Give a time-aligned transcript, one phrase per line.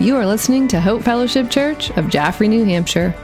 [0.00, 3.14] You are listening to Hope Fellowship Church of Jaffrey, New Hampshire.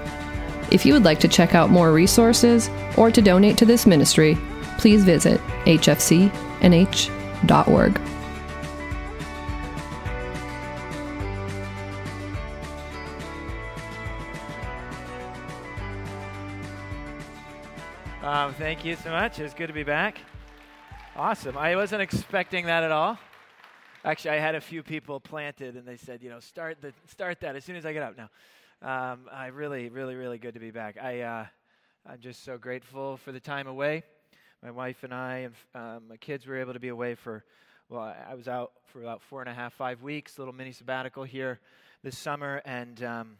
[0.71, 2.69] If you would like to check out more resources
[2.99, 4.37] or to donate to this ministry,
[4.77, 6.31] please visit hfcnh.org.
[18.23, 19.39] Um, thank you so much.
[19.39, 20.19] It was good to be back.
[21.17, 21.57] Awesome.
[21.57, 23.19] I wasn't expecting that at all.
[24.07, 27.41] Actually, I had a few people planted, and they said, you know, start the start
[27.41, 28.15] that as soon as I get up.
[28.17, 28.31] Now,
[29.13, 30.97] um, I really, really, really good to be back.
[31.03, 31.47] I uh,
[32.09, 34.05] I'm just so grateful for the time away.
[34.63, 37.43] My wife and I and um, my kids were able to be away for.
[37.89, 41.25] Well, I, was out for about four and a half, five weeks, little mini sabbatical
[41.25, 41.59] here
[42.05, 43.39] this summer, and um,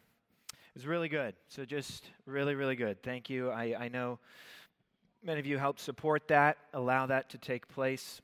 [0.49, 1.33] it was really good.
[1.47, 3.01] So just really, really good.
[3.03, 3.51] Thank you.
[3.51, 4.19] I, I know
[5.23, 8.21] many of you helped support that, allow that to take place.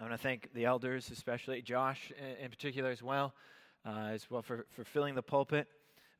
[0.00, 2.10] I want to thank the elders, especially Josh
[2.42, 3.34] in particular as well,
[3.84, 5.68] uh, as well for, for filling the pulpit.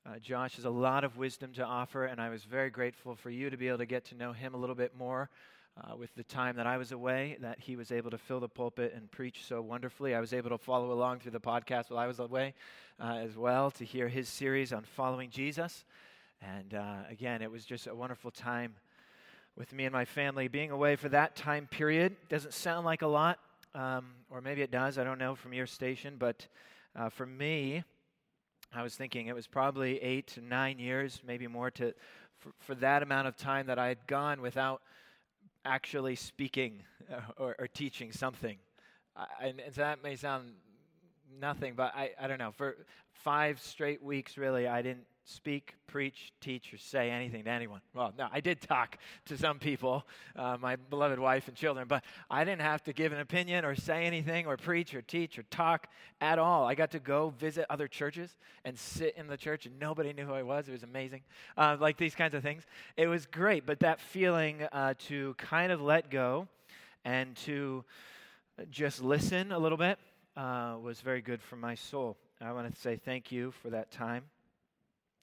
[0.05, 3.31] Uh, Josh has a lot of wisdom to offer, and I was very grateful for
[3.31, 5.31] you to be able to get to know him a little bit more
[5.79, 8.51] uh, with the time that I was away, that he was able to fill the
[8.51, 10.15] pulpit and preach so wonderfully.
[10.15, 12.53] I was able to follow along through the podcast while I was away
[13.03, 15.87] uh, as well to hear his series on following Jesus.
[16.43, 18.75] And uh, again, it was just a wonderful time
[19.57, 20.49] with me and my family.
[20.49, 23.39] Being away for that time period doesn't sound like a lot,
[23.75, 26.47] um, or maybe it does, I don't know from your station, but
[26.97, 27.85] uh, for me,
[28.73, 31.95] I was thinking it was probably eight to nine years, maybe more, to
[32.39, 34.83] for, for that amount of time that I had gone without
[35.65, 38.59] actually speaking uh, or, or teaching something.
[39.17, 40.53] I, and, and so that may sound
[41.41, 42.53] nothing, but I, I don't know.
[42.53, 42.77] For
[43.13, 47.81] five straight weeks, really, I didn't speak, preach, teach, or say anything to anyone.
[47.95, 52.05] Well, no, I did talk to some people, uh, my beloved wife and children, but
[52.31, 55.43] I didn't have to give an opinion or say anything or preach or teach or
[55.45, 55.89] talk
[56.21, 56.67] at all.
[56.67, 60.25] I got to go visit other churches and sit in the church, and nobody knew
[60.25, 60.69] who I was.
[60.69, 61.23] It was amazing.
[61.57, 62.65] Uh, like these kinds of things.
[62.97, 66.49] It was great, but that feeling uh, to kind of let go
[67.05, 67.85] and to
[68.71, 69.99] just listen a little bit
[70.37, 72.17] uh, was very good for my soul.
[72.41, 74.25] I want to say thank you for that time.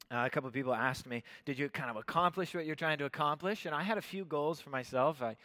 [0.09, 2.97] Uh, a couple of people asked me, Did you kind of accomplish what you're trying
[2.99, 3.65] to accomplish?
[3.65, 5.21] And I had a few goals for myself.
[5.21, 5.35] I,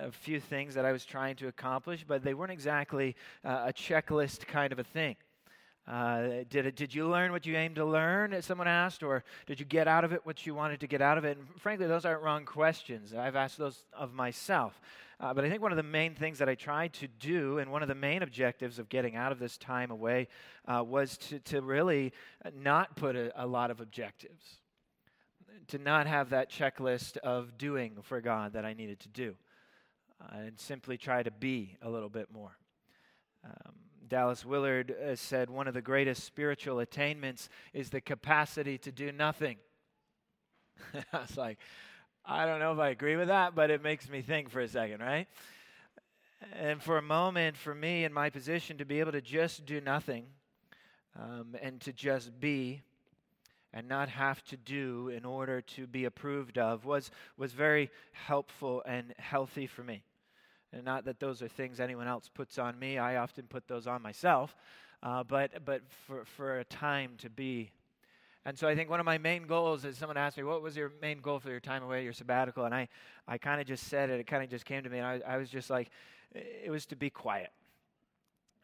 [0.00, 3.14] a few things that I was trying to accomplish, but they weren't exactly
[3.44, 5.16] uh, a checklist kind of a thing.
[5.86, 9.22] Uh, did, it, did you learn what you aimed to learn, as someone asked, or
[9.46, 11.38] did you get out of it what you wanted to get out of it?
[11.38, 13.14] And frankly, those aren't wrong questions.
[13.14, 14.80] I've asked those of myself.
[15.18, 17.70] Uh, but I think one of the main things that I tried to do, and
[17.70, 20.28] one of the main objectives of getting out of this time away,
[20.66, 22.12] uh, was to, to really
[22.54, 24.44] not put a, a lot of objectives,
[25.68, 29.36] to not have that checklist of doing for God that I needed to do,
[30.20, 32.56] uh, and simply try to be a little bit more.
[33.44, 33.74] Um,
[34.08, 39.12] Dallas Willard uh, said one of the greatest spiritual attainments is the capacity to do
[39.12, 39.56] nothing.
[41.12, 41.58] I was like,
[42.24, 44.68] I don't know if I agree with that, but it makes me think for a
[44.68, 45.28] second, right?
[46.52, 49.80] And for a moment, for me in my position, to be able to just do
[49.80, 50.26] nothing
[51.18, 52.82] um, and to just be
[53.72, 58.82] and not have to do in order to be approved of was, was very helpful
[58.86, 60.02] and healthy for me.
[60.72, 63.86] And not that those are things anyone else puts on me, I often put those
[63.86, 64.56] on myself.
[65.02, 67.70] Uh, but but for, for a time to be
[68.46, 70.76] and so I think one of my main goals is someone asked me, What was
[70.76, 72.64] your main goal for your time away, your sabbatical?
[72.64, 72.86] And I,
[73.26, 74.20] I kind of just said it.
[74.20, 74.98] It kind of just came to me.
[74.98, 75.90] And I, I was just like,
[76.32, 77.50] It was to be quiet.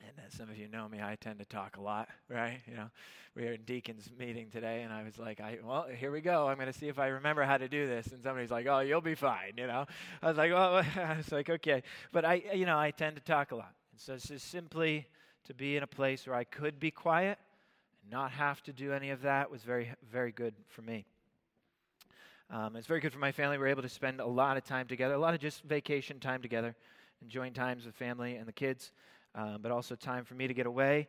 [0.02, 2.60] And as some of you know me, I tend to talk a lot, right?
[2.66, 2.90] You know,
[3.36, 6.48] we were in deacons meeting today, and I was like, I, well, here we go.
[6.48, 8.08] I'm going to see if I remember how to do this.
[8.08, 9.86] And somebody's like, oh, you'll be fine, you know.
[10.20, 11.82] I was like, well, I was like, okay.
[12.10, 13.74] But I, you know, I tend to talk a lot.
[13.92, 15.06] And so it's just simply
[15.44, 17.38] to be in a place where I could be quiet
[18.02, 21.04] and not have to do any of that was very, very good for me.
[22.50, 23.56] Um, it's very good for my family.
[23.56, 26.20] We are able to spend a lot of time together, a lot of just vacation
[26.20, 26.74] time together,
[27.22, 28.92] enjoying times with family and the kids,
[29.34, 31.08] um, but also time for me to get away.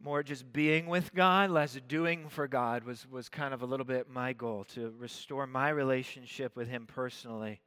[0.00, 3.86] More just being with God, less doing for God was, was kind of a little
[3.86, 7.60] bit my goal to restore my relationship with Him personally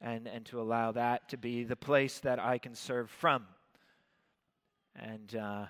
[0.00, 3.46] and, and to allow that to be the place that I can serve from
[4.96, 5.66] and uh,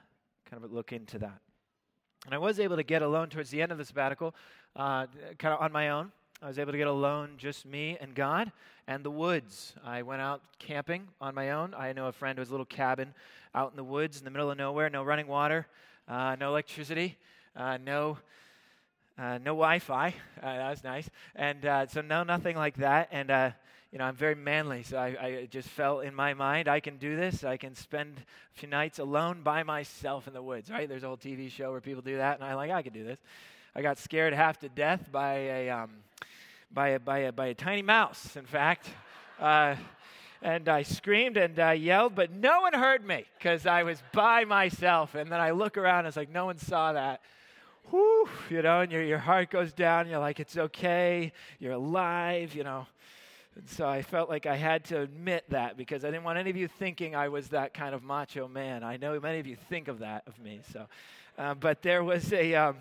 [0.50, 1.40] kind of look into that.
[2.26, 4.34] And I was able to get alone towards the end of the sabbatical,
[4.76, 5.06] uh,
[5.38, 6.12] kind of on my own.
[6.44, 8.52] I was able to get alone, just me and God
[8.86, 9.72] and the woods.
[9.82, 11.72] I went out camping on my own.
[11.72, 13.14] I know a friend who has a little cabin
[13.54, 15.66] out in the woods in the middle of nowhere, no running water,
[16.06, 17.16] uh, no electricity,
[17.56, 18.18] uh, no.
[19.16, 20.08] Uh, no Wi-Fi.
[20.08, 20.12] Uh,
[20.42, 23.08] that was nice, and uh, so no, nothing like that.
[23.12, 23.54] And
[23.92, 26.96] you know, I'm very manly, so I, I just felt in my mind, I can
[26.96, 27.44] do this.
[27.44, 30.88] I can spend a few nights alone by myself in the woods, right?
[30.88, 33.04] There's a whole TV show where people do that, and I'm like, I can do
[33.04, 33.20] this.
[33.76, 35.90] I got scared half to death by a, um,
[36.74, 38.88] by a, by a, by a tiny mouse, in fact.
[39.38, 39.76] Uh,
[40.42, 44.44] and I screamed and I yelled, but no one heard me because I was by
[44.44, 45.14] myself.
[45.14, 47.22] And then I look around, it's like no one saw that.
[47.90, 50.08] Whew, you know, and your, your heart goes down.
[50.08, 51.32] You're like, it's okay.
[51.60, 52.86] You're alive, you know.
[53.54, 56.50] And so I felt like I had to admit that because I didn't want any
[56.50, 58.82] of you thinking I was that kind of macho man.
[58.82, 60.60] I know many of you think of that of me.
[60.72, 60.86] So,
[61.38, 62.54] uh, but there was a.
[62.54, 62.76] Um,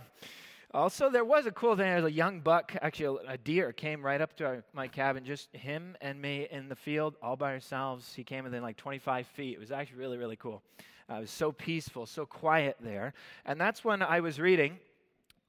[0.73, 1.85] also, there was a cool thing.
[1.85, 5.23] There was a young buck, actually, a deer came right up to our, my cabin,
[5.23, 8.13] just him and me in the field, all by ourselves.
[8.15, 9.53] He came within like 25 feet.
[9.53, 10.63] It was actually really, really cool.
[11.09, 13.13] Uh, it was so peaceful, so quiet there.
[13.45, 14.79] And that's when I was reading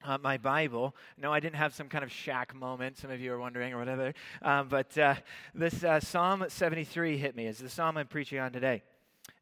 [0.03, 0.95] uh, my Bible.
[1.17, 3.79] No, I didn't have some kind of shack moment, some of you are wondering or
[3.79, 4.13] whatever.
[4.41, 5.15] Um, but uh,
[5.53, 7.47] this uh, Psalm 73 hit me.
[7.47, 8.83] It's the psalm I'm preaching on today.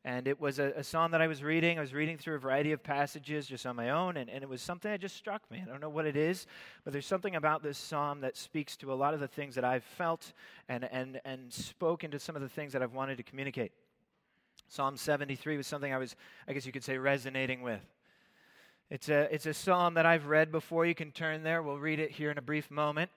[0.05, 1.77] And it was a, a, psalm that I was reading.
[1.77, 4.49] I was reading through a variety of passages just on my own, and, and it
[4.49, 5.63] was something that just struck me.
[5.65, 6.45] I don't know what it is,
[6.83, 9.63] but there's something about this psalm that speaks to a lot of the things that
[9.63, 10.33] I've felt
[10.67, 13.71] and, and, and spoke into some of the things that I've wanted to communicate.
[14.67, 16.15] Psalm 73 was something I was,
[16.47, 17.81] I guess you could say, resonating with.
[18.89, 20.85] It's a, it's a psalm that I've read before.
[20.85, 21.63] You can turn there.
[21.63, 23.09] We'll read it here in a brief moment.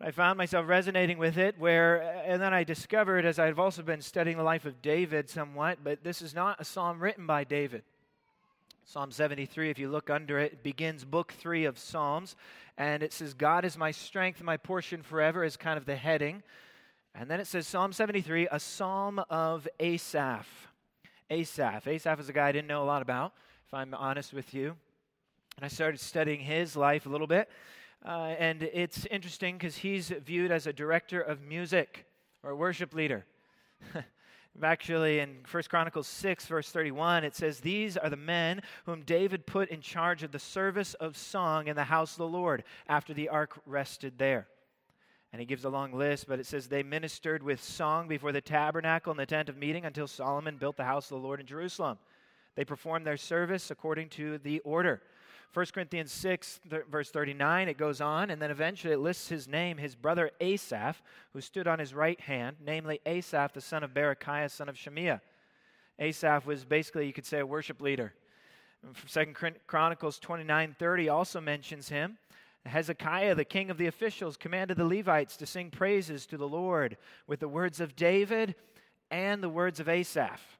[0.00, 3.82] I found myself resonating with it, where, uh, and then I discovered as I've also
[3.82, 7.42] been studying the life of David somewhat, but this is not a psalm written by
[7.42, 7.82] David.
[8.84, 12.36] Psalm 73, if you look under it, begins book three of Psalms,
[12.76, 16.44] and it says, God is my strength my portion forever, is kind of the heading.
[17.12, 20.46] And then it says, Psalm 73, a psalm of Asaph.
[21.28, 21.88] Asaph.
[21.88, 23.32] Asaph is a guy I didn't know a lot about,
[23.66, 24.76] if I'm honest with you.
[25.56, 27.50] And I started studying his life a little bit.
[28.04, 32.06] Uh, and it's interesting because he's viewed as a director of music
[32.42, 33.24] or worship leader.
[34.62, 39.46] Actually, in 1 Chronicles 6, verse 31, it says, These are the men whom David
[39.46, 43.14] put in charge of the service of song in the house of the Lord after
[43.14, 44.48] the ark rested there.
[45.32, 48.40] And he gives a long list, but it says, They ministered with song before the
[48.40, 51.46] tabernacle and the tent of meeting until Solomon built the house of the Lord in
[51.46, 51.98] Jerusalem.
[52.56, 55.02] They performed their service according to the order
[55.54, 59.48] 1 Corinthians 6, th- verse 39, it goes on, and then eventually it lists his
[59.48, 61.02] name, his brother Asaph,
[61.32, 65.20] who stood on his right hand, namely Asaph, the son of Berechiah, son of Shemiah.
[65.98, 68.12] Asaph was basically, you could say, a worship leader.
[69.06, 69.36] Second
[69.66, 72.18] Chronicles 29 30 also mentions him.
[72.66, 76.98] Hezekiah, the king of the officials, commanded the Levites to sing praises to the Lord
[77.26, 78.54] with the words of David
[79.10, 80.57] and the words of Asaph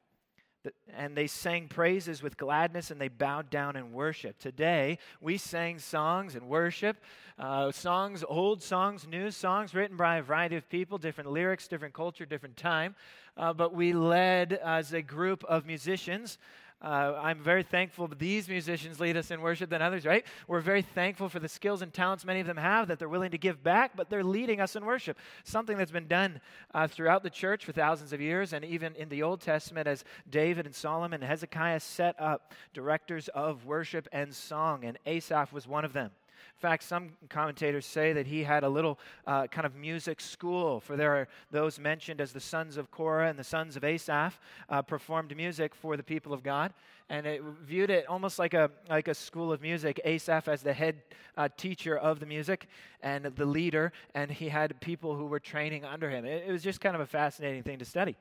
[0.97, 4.39] and they sang praises with gladness and they bowed down in worship.
[4.39, 6.97] Today, we sang songs and worship,
[7.39, 11.95] uh, songs, old songs, new songs written by a variety of people, different lyrics, different
[11.95, 12.95] culture, different time.
[13.37, 16.39] Uh, but we led as a group of musicians
[16.81, 20.25] uh, I'm very thankful these musicians lead us in worship than others, right?
[20.47, 23.33] We're very thankful for the skills and talents many of them have that they're willing
[23.33, 25.19] to give back, but they're leading us in worship.
[25.43, 26.41] Something that's been done
[26.73, 30.05] uh, throughout the church for thousands of years, and even in the Old Testament as
[30.31, 35.67] David and Solomon and Hezekiah set up directors of worship and song, and Asaph was
[35.67, 36.13] one of them.
[36.59, 40.81] In fact, some commentators say that he had a little uh, kind of music school,
[40.81, 44.41] for there are those mentioned as the sons of Korah and the sons of Asaph
[44.69, 46.75] uh, performed music for the people of God.
[47.11, 50.01] And it viewed it almost like a, like a school of music.
[50.05, 50.97] Asaph as the head
[51.37, 52.67] uh, teacher of the music
[53.03, 56.25] and the leader, and he had people who were training under him.
[56.25, 58.17] It, it was just kind of a fascinating thing to study.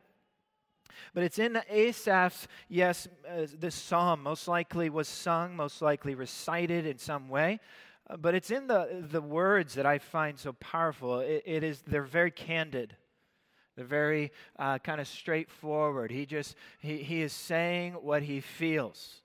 [1.16, 6.86] But it's in Asaph's, yes, uh, this psalm most likely was sung, most likely recited
[6.86, 7.60] in some way.
[8.10, 11.20] Uh, but it's in the, the words that I find so powerful.
[11.20, 12.96] It, it is, they're very candid.
[13.76, 16.12] They're very uh, kind of straightforward.
[16.12, 19.22] He just, he, he is saying what he feels.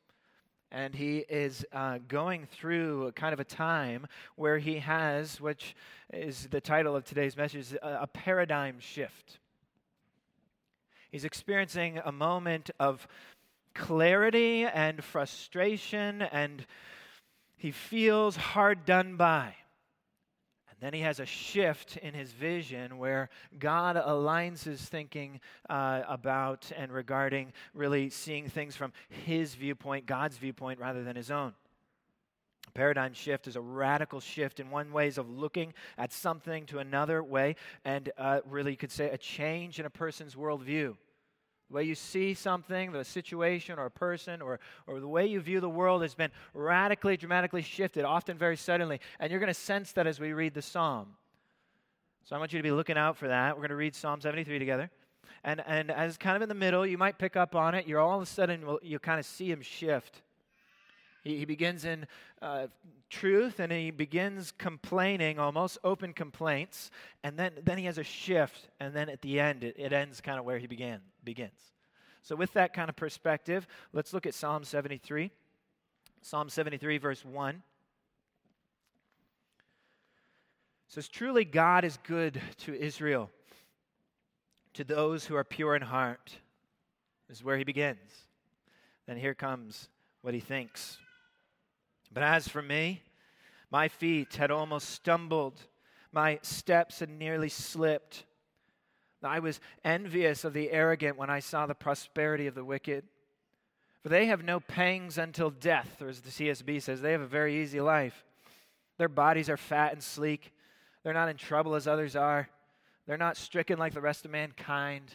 [0.70, 5.74] And he is uh, going through kind of a time where he has, which
[6.12, 9.38] is the title of today's message, a, a paradigm shift.
[11.10, 13.06] He's experiencing a moment of
[13.74, 16.64] clarity and frustration and
[17.62, 19.54] he feels hard done by.
[20.68, 25.38] And then he has a shift in his vision where God aligns his thinking
[25.70, 31.30] uh, about and regarding really seeing things from his viewpoint, God's viewpoint, rather than his
[31.30, 31.54] own.
[32.66, 36.80] A paradigm shift is a radical shift in one ways of looking at something to
[36.80, 37.54] another way,
[37.84, 40.96] and uh, really you could say a change in a person's worldview.
[41.72, 45.40] The way you see something, the situation or a person, or, or the way you
[45.40, 49.00] view the world has been radically, dramatically shifted, often very suddenly.
[49.18, 51.14] And you're going to sense that as we read the psalm.
[52.24, 53.54] So I want you to be looking out for that.
[53.54, 54.90] We're going to read Psalm 73 together.
[55.44, 57.86] And, and as kind of in the middle, you might pick up on it.
[57.86, 60.20] You're all of a sudden, you kind of see him shift.
[61.22, 62.06] He, he begins in
[62.40, 62.66] uh,
[63.10, 66.90] truth and he begins complaining, almost open complaints.
[67.22, 68.68] And then, then he has a shift.
[68.80, 71.72] And then at the end, it, it ends kind of where he began, begins.
[72.24, 75.32] So, with that kind of perspective, let's look at Psalm 73.
[76.20, 77.62] Psalm 73, verse 1.
[80.92, 83.30] says, Truly God is good to Israel,
[84.74, 86.36] to those who are pure in heart.
[87.28, 88.26] This is where he begins.
[89.06, 89.88] Then here comes
[90.20, 90.98] what he thinks.
[92.12, 93.02] But as for me,
[93.70, 95.60] my feet had almost stumbled,
[96.12, 98.24] my steps had nearly slipped.
[99.22, 103.04] I was envious of the arrogant when I saw the prosperity of the wicked.
[104.02, 107.26] For they have no pangs until death, or as the CSB says, they have a
[107.26, 108.24] very easy life.
[108.98, 110.52] Their bodies are fat and sleek.
[111.02, 112.48] They're not in trouble as others are.
[113.06, 115.14] They're not stricken like the rest of mankind.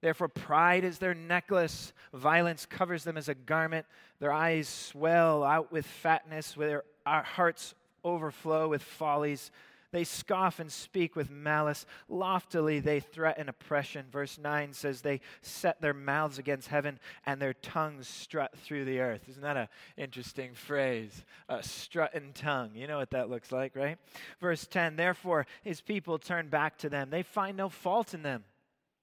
[0.00, 1.92] Therefore, pride is their necklace.
[2.12, 3.86] Violence covers them as a garment.
[4.20, 7.74] Their eyes swell out with fatness, their hearts
[8.04, 9.50] overflow with follies.
[9.90, 11.86] They scoff and speak with malice.
[12.10, 14.06] Loftily they threaten oppression.
[14.12, 19.00] Verse 9 says, They set their mouths against heaven and their tongues strut through the
[19.00, 19.22] earth.
[19.28, 21.24] Isn't that an interesting phrase?
[21.48, 22.72] A strutting tongue.
[22.74, 23.96] You know what that looks like, right?
[24.40, 27.08] Verse 10 Therefore his people turn back to them.
[27.08, 28.44] They find no fault in them.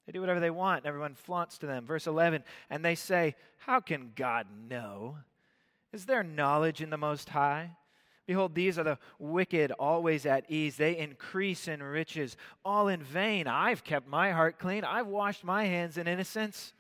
[0.06, 1.86] They do whatever they want, and everyone flaunts to them.
[1.86, 5.18] Verse 11 And they say, How can God know?
[5.92, 7.72] Is there knowledge in the Most High?
[8.28, 10.78] Behold, these are the wicked, always at ease.
[10.78, 13.48] They increase in riches, all in vain.
[13.48, 14.84] I've kept my heart clean.
[14.84, 16.74] I've washed my hands in innocence.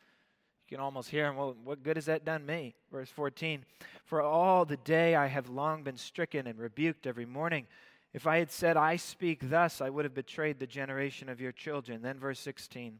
[0.67, 1.35] You can almost hear him.
[1.35, 2.73] Well, what good has that done me?
[2.91, 3.63] Verse 14
[4.05, 7.67] For all the day I have long been stricken and rebuked every morning.
[8.11, 11.51] If I had said, I speak thus, I would have betrayed the generation of your
[11.51, 12.01] children.
[12.01, 12.99] Then, verse 16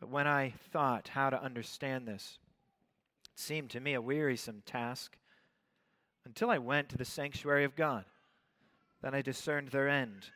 [0.00, 2.38] But when I thought how to understand this,
[3.34, 5.16] it seemed to me a wearisome task
[6.24, 8.06] until I went to the sanctuary of God.
[9.02, 10.30] Then I discerned their end.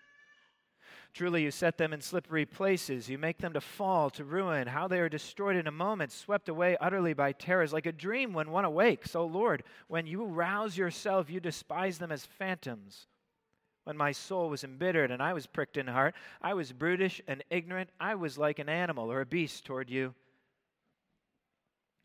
[1.15, 3.09] Truly, you set them in slippery places.
[3.09, 4.67] You make them to fall, to ruin.
[4.67, 8.33] How they are destroyed in a moment, swept away utterly by terrors, like a dream
[8.33, 9.15] when one awakes.
[9.15, 13.07] O Lord, when you rouse yourself, you despise them as phantoms.
[13.85, 17.45] When my soul was embittered and I was pricked in heart, I was brutish and
[17.51, 17.91] ignorant.
[18.01, 20.15] I was like an animal or a beast toward you.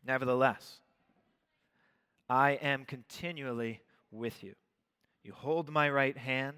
[0.04, 0.80] Nevertheless,
[2.28, 4.54] I am continually with you.
[5.22, 6.56] You hold my right hand,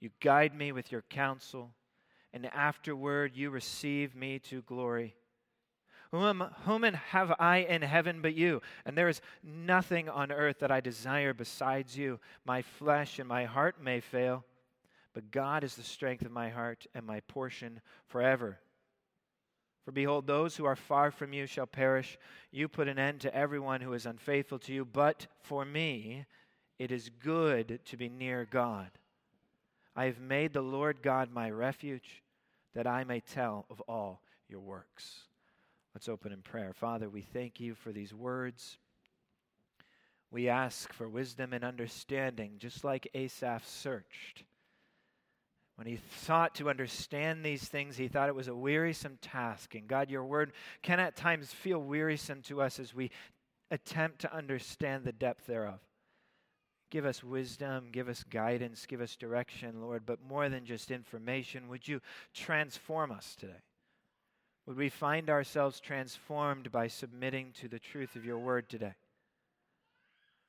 [0.00, 1.72] you guide me with your counsel,
[2.32, 5.14] and afterward you receive me to glory.
[6.12, 8.62] Whom, whom have I in heaven but you?
[8.84, 12.18] And there is nothing on earth that I desire besides you.
[12.44, 14.44] My flesh and my heart may fail,
[15.14, 18.58] but God is the strength of my heart and my portion forever.
[19.84, 22.18] For behold, those who are far from you shall perish.
[22.50, 24.84] You put an end to everyone who is unfaithful to you.
[24.84, 26.26] But for me,
[26.78, 28.90] it is good to be near God.
[29.94, 32.22] I have made the Lord God my refuge,
[32.74, 35.29] that I may tell of all your works.
[35.94, 36.72] Let's open in prayer.
[36.72, 38.78] Father, we thank you for these words.
[40.30, 44.44] We ask for wisdom and understanding, just like Asaph searched.
[45.74, 49.74] When he sought to understand these things, he thought it was a wearisome task.
[49.74, 53.10] And God, your word can at times feel wearisome to us as we
[53.70, 55.80] attempt to understand the depth thereof.
[56.90, 61.68] Give us wisdom, give us guidance, give us direction, Lord, but more than just information,
[61.68, 62.00] would you
[62.34, 63.62] transform us today?
[64.70, 68.94] Would we find ourselves transformed by submitting to the truth of your word today?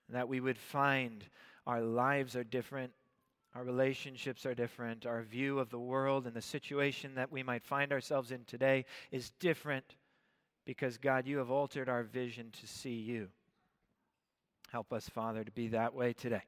[0.10, 1.26] that we would find
[1.66, 2.92] our lives are different,
[3.56, 5.08] our relationships are different.
[5.08, 8.86] Our view of the world and the situation that we might find ourselves in today
[9.10, 9.96] is different
[10.66, 13.30] because, God, you have altered our vision to see you.
[14.72, 16.44] Help us, Father, to be that way today.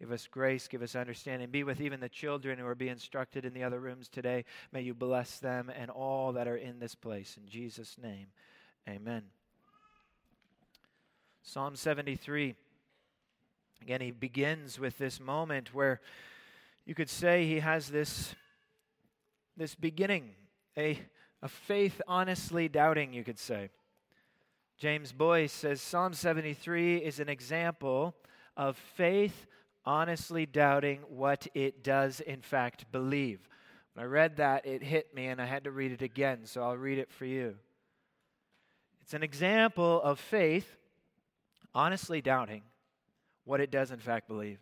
[0.00, 1.50] Give us grace, give us understanding.
[1.50, 4.44] Be with even the children who are being instructed in the other rooms today.
[4.72, 7.36] May you bless them and all that are in this place.
[7.40, 8.26] In Jesus' name,
[8.88, 9.22] amen.
[11.42, 12.54] Psalm 73.
[13.82, 16.00] Again, he begins with this moment where
[16.86, 18.34] you could say he has this,
[19.56, 20.30] this beginning,
[20.76, 20.98] a,
[21.42, 23.70] a faith honestly doubting, you could say.
[24.76, 28.14] James Boice says Psalm 73 is an example
[28.56, 29.46] of faith
[29.86, 33.40] honestly doubting what it does in fact believe.
[33.94, 36.62] When I read that, it hit me and I had to read it again, so
[36.62, 37.56] I'll read it for you.
[39.02, 40.76] It's an example of faith
[41.74, 42.62] honestly doubting
[43.44, 44.58] what it does in fact believe.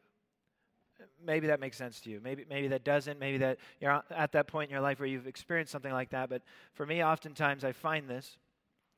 [1.25, 2.21] maybe that makes sense to you.
[2.23, 3.19] Maybe, maybe that doesn't.
[3.19, 6.29] Maybe that you're at that point in your life where you've experienced something like that.
[6.29, 6.43] But
[6.75, 8.37] for me, oftentimes I find this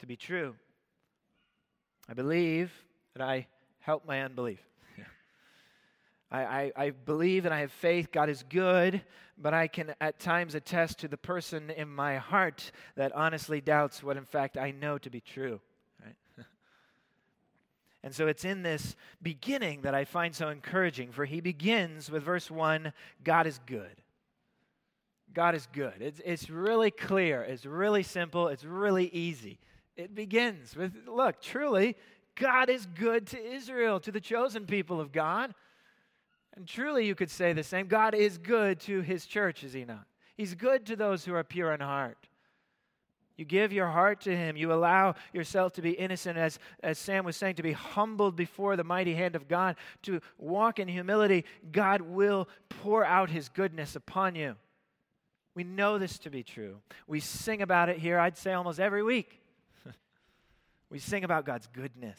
[0.01, 0.55] to be true.
[2.09, 2.73] I believe
[3.15, 3.47] that I
[3.81, 4.61] help my unbelief.
[6.31, 8.11] I, I, believe and I have faith.
[8.11, 9.03] God is good,
[9.39, 14.03] but I can at times attest to the person in my heart that honestly doubts
[14.03, 15.61] what, in fact, I know to be true.
[18.03, 22.23] And so it's in this beginning that I find so encouraging, for he begins with
[22.23, 22.93] verse 1
[23.25, 24.03] God is good.
[25.33, 25.95] God is good.
[26.01, 29.59] It's, it's really clear, it's really simple, it's really easy.
[29.97, 31.97] It begins with look, truly,
[32.35, 35.55] God is good to Israel, to the chosen people of God.
[36.57, 39.85] And truly, you could say the same God is good to his church, is he
[39.85, 40.07] not?
[40.37, 42.29] He's good to those who are pure in heart.
[43.37, 44.57] You give your heart to Him.
[44.57, 48.77] You allow yourself to be innocent, as, as Sam was saying, to be humbled before
[48.77, 51.45] the mighty hand of God, to walk in humility.
[51.73, 54.55] God will pour out His goodness upon you.
[55.55, 56.81] We know this to be true.
[57.07, 59.41] We sing about it here, I'd say almost every week.
[60.91, 62.19] we sing about God's goodness.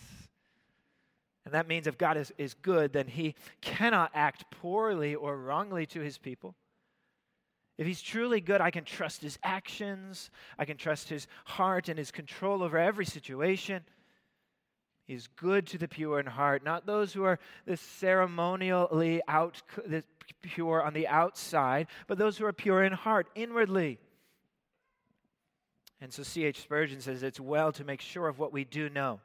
[1.45, 5.85] And that means if God is, is good, then He cannot act poorly or wrongly
[5.87, 6.55] to His people.
[7.77, 10.29] If he's truly good, I can trust his actions.
[10.57, 13.83] I can trust his heart and his control over every situation.
[15.07, 20.03] He's good to the pure in heart, not those who are the ceremonially out, the
[20.41, 23.99] pure on the outside, but those who are pure in heart, inwardly.
[26.01, 26.61] And so C.H.
[26.61, 29.19] Spurgeon says it's well to make sure of what we do know.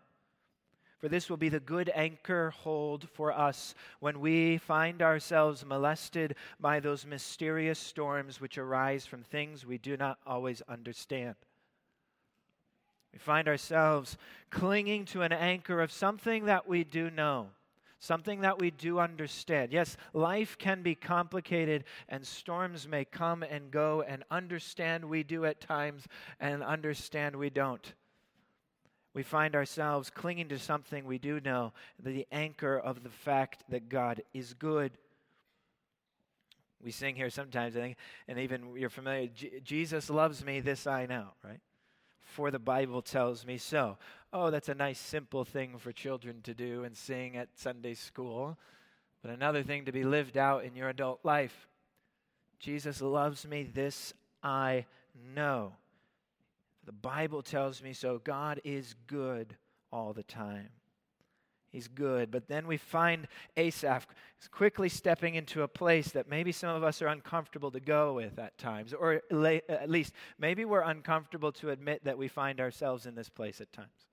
[1.01, 6.37] For this will be the good anchor hold for us when we find ourselves molested
[6.61, 11.37] by those mysterious storms which arise from things we do not always understand.
[13.15, 14.19] We find ourselves
[14.51, 17.49] clinging to an anchor of something that we do know,
[17.99, 19.73] something that we do understand.
[19.73, 25.47] Yes, life can be complicated and storms may come and go, and understand we do
[25.47, 26.07] at times,
[26.39, 27.95] and understand we don't
[29.13, 33.89] we find ourselves clinging to something we do know, the anchor of the fact that
[33.89, 34.93] God is good.
[36.83, 37.97] We sing here sometimes, I think,
[38.29, 39.29] and even you're familiar,
[39.63, 41.61] Jesus loves me, this I know, right?
[42.21, 43.99] For the Bible tells me so.
[44.33, 48.57] Oh, that's a nice, simple thing for children to do and sing at Sunday school,
[49.23, 51.69] but another thing to be lived out in your adult life.
[52.61, 54.87] Jesus loves me, this I
[55.35, 55.73] know.
[56.91, 58.19] The Bible tells me so.
[58.19, 59.55] God is good
[59.93, 60.71] all the time.
[61.69, 62.33] He's good.
[62.33, 64.09] But then we find Asaph
[64.51, 68.41] quickly stepping into a place that maybe some of us are uncomfortable to go with
[68.41, 73.15] at times, or at least maybe we're uncomfortable to admit that we find ourselves in
[73.15, 74.09] this place at times.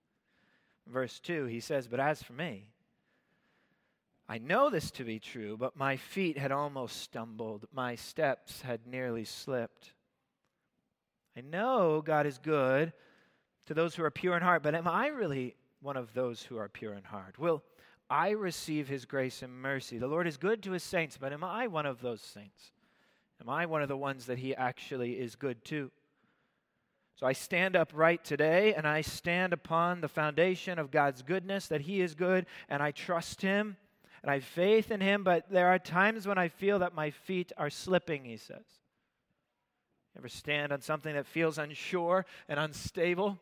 [0.85, 2.69] Verse 2, he says, But as for me,
[4.29, 8.85] I know this to be true, but my feet had almost stumbled, my steps had
[8.85, 9.93] nearly slipped.
[11.37, 12.93] I know God is good
[13.67, 16.57] to those who are pure in heart, but am I really one of those who
[16.57, 17.37] are pure in heart?
[17.37, 17.61] Will
[18.09, 19.99] I receive his grace and mercy?
[19.99, 22.71] The Lord is good to his saints, but am I one of those saints?
[23.39, 25.91] Am I one of the ones that he actually is good to?
[27.17, 31.81] So I stand upright today and I stand upon the foundation of God's goodness, that
[31.81, 33.77] He is good, and I trust Him
[34.23, 37.11] and I have faith in Him, but there are times when I feel that my
[37.11, 38.65] feet are slipping, He says.
[40.17, 43.37] Ever stand on something that feels unsure and unstable?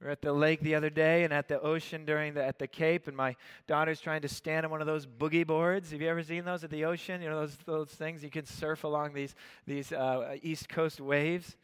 [0.00, 2.58] We were at the lake the other day and at the ocean during the at
[2.58, 3.36] the Cape, and my
[3.68, 5.92] daughter's trying to stand on one of those boogie boards.
[5.92, 7.22] Have you ever seen those at the ocean?
[7.22, 11.56] You know those those things you can surf along these these uh, East Coast waves,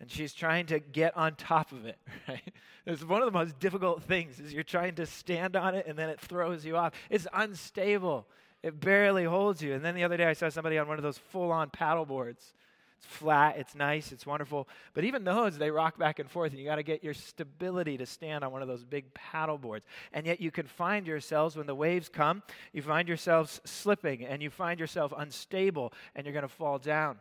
[0.00, 1.98] and she's trying to get on top of it.
[2.28, 2.52] Right?
[2.86, 5.98] It's one of the most difficult things is you're trying to stand on it and
[5.98, 6.94] then it throws you off.
[7.10, 8.26] It's unstable.
[8.62, 9.74] It barely holds you.
[9.74, 12.54] And then the other day I saw somebody on one of those full-on paddle boards
[12.98, 14.68] it's flat, it's nice, it's wonderful.
[14.92, 17.96] But even those, they rock back and forth, and you got to get your stability
[17.96, 19.86] to stand on one of those big paddle boards.
[20.12, 24.42] And yet you can find yourselves, when the waves come, you find yourselves slipping, and
[24.42, 27.18] you find yourself unstable, and you're going to fall down.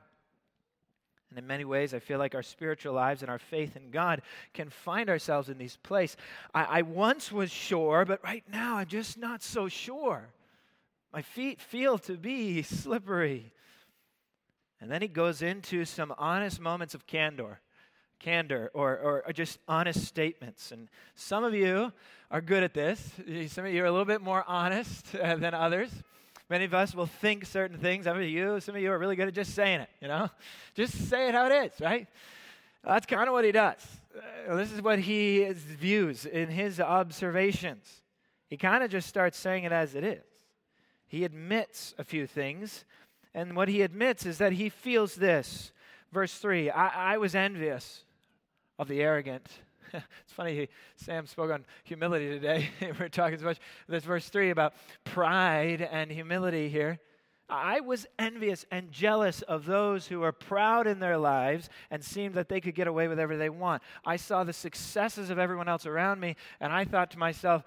[1.30, 4.22] And in many ways, I feel like our spiritual lives and our faith in God
[4.54, 6.18] can find ourselves in these places.
[6.56, 10.30] I, I once was sure, but right now I'm just not so sure.
[11.14, 13.54] My feet feel to be slippery.
[14.80, 17.62] And then he goes into some honest moments of candor,
[18.20, 20.72] candor, or, or, just honest statements.
[20.72, 21.92] And some of you
[22.30, 23.12] are good at this.
[23.48, 25.92] Some of you are a little bit more honest uh, than others.
[26.50, 28.06] Many of us will think certain things.
[28.06, 29.90] Some of you, some of you are really good at just saying it.
[30.02, 30.30] You know,
[30.76, 32.08] just say it how it is, right?
[32.84, 33.86] That's kind of what he does.
[34.48, 38.02] Uh, this is what he views in his observations.
[38.48, 40.24] He kind of just starts saying it as it is.
[41.08, 42.86] He admits a few things.
[43.38, 45.72] And what he admits is that he feels this.
[46.12, 48.04] Verse 3 I, I was envious
[48.80, 49.48] of the arrogant.
[49.94, 52.72] it's funny, Sam spoke on humility today.
[53.00, 53.60] We're talking so much.
[53.88, 54.74] This verse 3 about
[55.04, 57.00] pride and humility here.
[57.48, 62.34] I was envious and jealous of those who are proud in their lives and seemed
[62.34, 63.84] that they could get away with whatever they want.
[64.04, 67.64] I saw the successes of everyone else around me, and I thought to myself,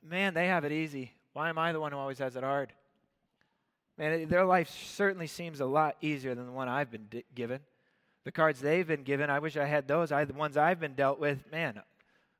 [0.00, 1.12] man, they have it easy.
[1.32, 2.72] Why am I the one who always has it hard?
[3.98, 7.60] Man, their life certainly seems a lot easier than the one I've been di- given.
[8.24, 10.12] The cards they've been given, I wish I had those.
[10.12, 11.82] I, the ones I've been dealt with, man,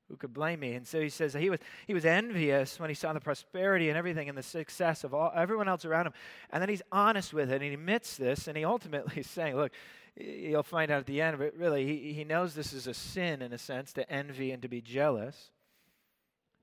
[0.08, 0.74] who could blame me?
[0.74, 3.98] And so he says he was, he was envious when he saw the prosperity and
[3.98, 6.12] everything and the success of all, everyone else around him.
[6.50, 9.56] And then he's honest with it and he admits this and he ultimately is saying,
[9.56, 9.72] look,
[10.16, 13.42] you'll find out at the end, but really, he, he knows this is a sin
[13.42, 15.50] in a sense to envy and to be jealous.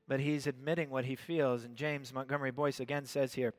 [0.08, 1.64] But he's admitting what he feels.
[1.64, 3.54] And James Montgomery Boice again says here,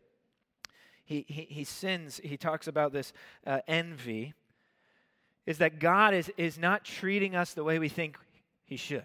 [1.07, 3.13] he, he, he sins, he talks about this
[3.47, 4.35] uh, envy,
[5.47, 8.19] is that God is, is not treating us the way we think
[8.65, 9.05] he should.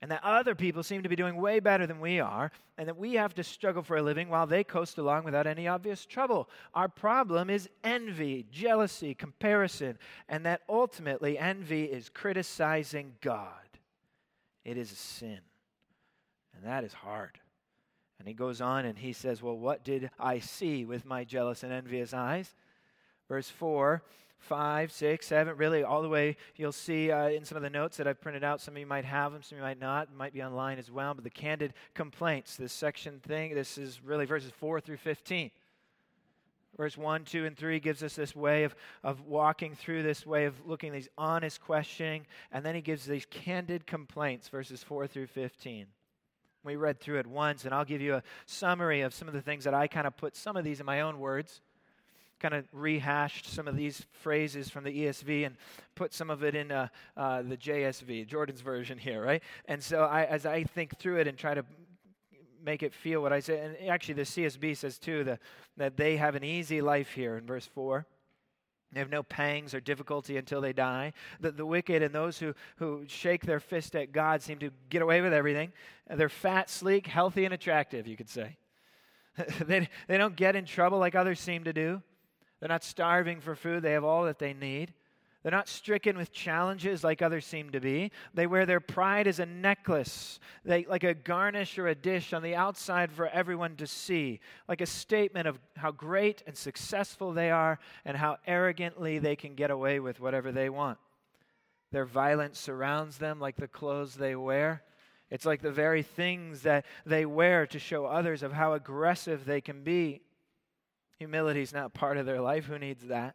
[0.00, 2.96] And that other people seem to be doing way better than we are, and that
[2.96, 6.48] we have to struggle for a living while they coast along without any obvious trouble.
[6.74, 13.52] Our problem is envy, jealousy, comparison, and that ultimately envy is criticizing God.
[14.64, 15.40] It is a sin,
[16.56, 17.38] and that is hard.
[18.22, 21.64] And he goes on and he says, Well, what did I see with my jealous
[21.64, 22.54] and envious eyes?
[23.28, 24.00] Verse 4
[24.38, 26.36] 5, 6, 7, really all the way.
[26.54, 28.60] You'll see uh, in some of the notes that I've printed out.
[28.60, 30.14] Some of you might have them, some of you might not.
[30.14, 31.14] might be online as well.
[31.14, 35.50] But the candid complaints, this section thing, this is really verses 4 through 15.
[36.76, 40.44] Verse 1, 2, and 3 gives us this way of, of walking through this way
[40.44, 42.24] of looking these honest questioning.
[42.52, 45.86] And then he gives these candid complaints, verses 4 through 15.
[46.64, 49.40] We read through it once, and I'll give you a summary of some of the
[49.40, 51.60] things that I kind of put some of these in my own words,
[52.38, 55.56] kind of rehashed some of these phrases from the ESV and
[55.94, 59.42] put some of it in uh, uh, the JSV, Jordan's version here, right?
[59.66, 61.64] And so I, as I think through it and try to
[62.64, 65.38] make it feel what I say, and actually the CSB says too the,
[65.76, 68.06] that they have an easy life here in verse 4.
[68.92, 71.14] They have no pangs or difficulty until they die.
[71.40, 75.00] The, the wicked and those who, who shake their fist at God seem to get
[75.00, 75.72] away with everything.
[76.08, 78.56] They're fat, sleek, healthy, and attractive, you could say.
[79.60, 82.02] they, they don't get in trouble like others seem to do.
[82.60, 84.92] They're not starving for food, they have all that they need.
[85.42, 88.12] They're not stricken with challenges like others seem to be.
[88.32, 92.42] They wear their pride as a necklace, they, like a garnish or a dish on
[92.42, 97.50] the outside for everyone to see, like a statement of how great and successful they
[97.50, 100.98] are and how arrogantly they can get away with whatever they want.
[101.90, 104.82] Their violence surrounds them like the clothes they wear.
[105.28, 109.60] It's like the very things that they wear to show others of how aggressive they
[109.60, 110.20] can be.
[111.18, 112.66] Humility is not part of their life.
[112.66, 113.34] Who needs that?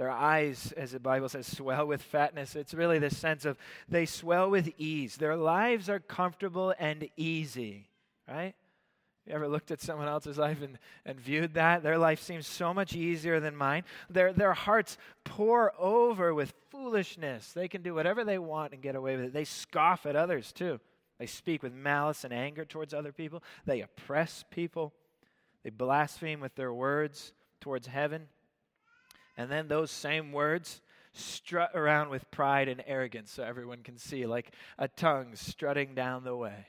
[0.00, 2.56] Their eyes, as the Bible says, swell with fatness.
[2.56, 5.18] It's really this sense of they swell with ease.
[5.18, 7.90] Their lives are comfortable and easy,
[8.26, 8.54] right?
[9.26, 11.82] You ever looked at someone else's life and, and viewed that?
[11.82, 13.84] Their life seems so much easier than mine.
[14.08, 17.52] Their, their hearts pour over with foolishness.
[17.52, 19.32] They can do whatever they want and get away with it.
[19.34, 20.80] They scoff at others, too.
[21.18, 23.42] They speak with malice and anger towards other people.
[23.66, 24.94] They oppress people.
[25.62, 28.28] They blaspheme with their words towards heaven.
[29.40, 30.82] And then those same words
[31.14, 36.24] strut around with pride and arrogance so everyone can see, like a tongue strutting down
[36.24, 36.66] the way,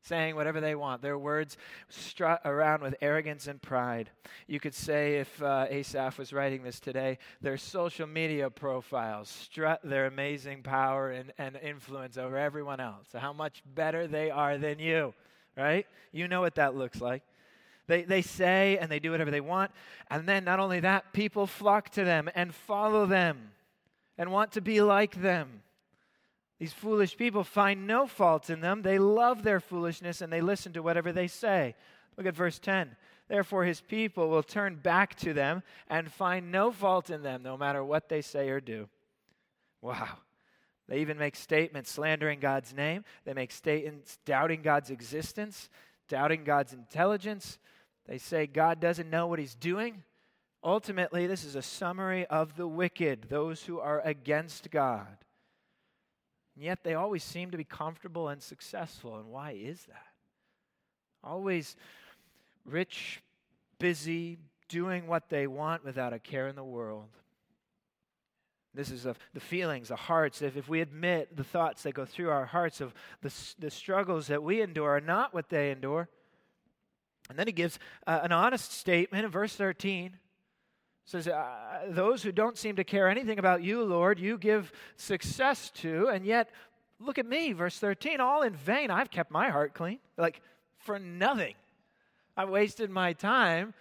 [0.00, 1.02] saying whatever they want.
[1.02, 1.58] Their words
[1.90, 4.08] strut around with arrogance and pride.
[4.46, 9.80] You could say, if uh, Asaph was writing this today, their social media profiles strut
[9.84, 14.78] their amazing power and, and influence over everyone else, how much better they are than
[14.78, 15.12] you,
[15.58, 15.86] right?
[16.10, 17.22] You know what that looks like.
[17.86, 19.70] They, they say and they do whatever they want.
[20.10, 23.50] And then, not only that, people flock to them and follow them
[24.16, 25.62] and want to be like them.
[26.58, 28.82] These foolish people find no fault in them.
[28.82, 31.74] They love their foolishness and they listen to whatever they say.
[32.16, 32.96] Look at verse 10.
[33.28, 37.56] Therefore, his people will turn back to them and find no fault in them, no
[37.56, 38.88] matter what they say or do.
[39.80, 40.18] Wow.
[40.88, 43.04] They even make statements slandering God's name.
[43.24, 45.70] They make statements doubting God's existence,
[46.08, 47.58] doubting God's intelligence,
[48.06, 50.02] they say God doesn't know what he's doing.
[50.62, 55.18] Ultimately, this is a summary of the wicked, those who are against God.
[56.54, 59.18] And yet they always seem to be comfortable and successful.
[59.18, 60.06] And why is that?
[61.22, 61.76] Always
[62.64, 63.22] rich,
[63.78, 64.38] busy,
[64.68, 67.08] doing what they want without a care in the world.
[68.74, 70.42] This is a, the feelings, the hearts.
[70.42, 74.26] If, if we admit the thoughts that go through our hearts of the, the struggles
[74.26, 76.08] that we endure are not what they endure,
[77.28, 80.18] And then he gives uh, an honest statement in verse 13
[81.04, 85.70] says, uh, Those who don't seem to care anything about you, Lord, you give success
[85.76, 86.50] to, and yet,
[86.98, 88.90] look at me, verse 13, all in vain.
[88.90, 89.98] I've kept my heart clean.
[90.16, 90.40] Like,
[90.78, 91.54] for nothing.
[92.36, 93.74] I've wasted my time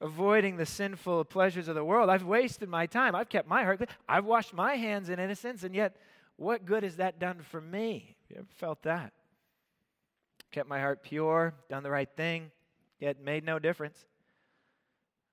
[0.00, 2.10] avoiding the sinful pleasures of the world.
[2.10, 3.14] I've wasted my time.
[3.14, 3.88] I've kept my heart clean.
[4.08, 5.96] I've washed my hands in innocence, and yet,
[6.36, 8.16] what good has that done for me?
[8.28, 9.12] You ever felt that?
[10.50, 12.50] Kept my heart pure, done the right thing,
[13.02, 14.06] yet made no difference.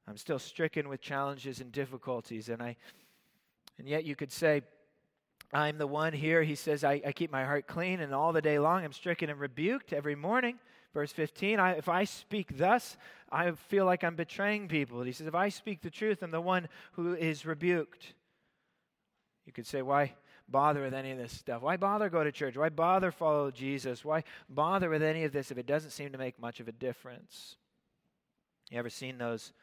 [0.08, 2.50] I'm still stricken with challenges and difficulties.
[2.50, 2.76] And, I,
[3.78, 4.64] and yet you could say,
[5.54, 6.42] I'm the one here.
[6.42, 9.30] He says, I, I keep my heart clean, and all the day long I'm stricken
[9.30, 10.58] and rebuked every morning.
[10.96, 12.98] Verse 15, I, if I speak thus,
[13.32, 15.04] I feel like I'm betraying people.
[15.04, 18.16] He says, if I speak the truth, I'm the one who is rebuked.
[19.46, 20.16] You could say, why
[20.52, 21.62] bother with any of this stuff?
[21.62, 22.58] Why bother go to church?
[22.58, 24.04] Why bother follow Jesus?
[24.04, 26.72] Why bother with any of this if it doesn't seem to make much of a
[26.72, 27.56] difference?
[28.70, 29.54] You ever seen those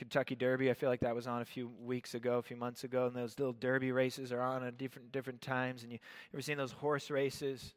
[0.00, 0.70] Kentucky Derby.
[0.70, 3.14] I feel like that was on a few weeks ago, a few months ago, and
[3.14, 5.82] those little Derby races are on at different different times.
[5.82, 5.98] And you
[6.32, 7.74] ever seen those horse races?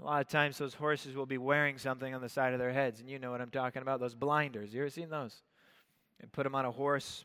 [0.00, 2.72] A lot of times, those horses will be wearing something on the side of their
[2.72, 3.98] heads, and you know what I'm talking about.
[3.98, 4.72] Those blinders.
[4.72, 5.42] You ever seen those?
[6.20, 7.24] And put them on a horse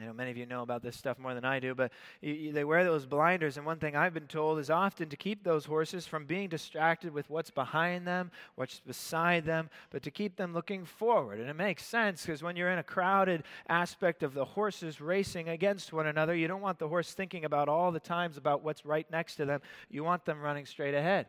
[0.00, 2.32] I know many of you know about this stuff more than I do, but you,
[2.32, 5.44] you, they wear those blinders, and one thing I've been told is often to keep
[5.44, 10.36] those horses from being distracted with what's behind them, what's beside them, but to keep
[10.36, 11.40] them looking forward.
[11.40, 15.50] And it makes sense because when you're in a crowded aspect of the horses racing
[15.50, 18.86] against one another, you don't want the horse thinking about all the times about what's
[18.86, 19.60] right next to them.
[19.90, 21.26] You want them running straight ahead.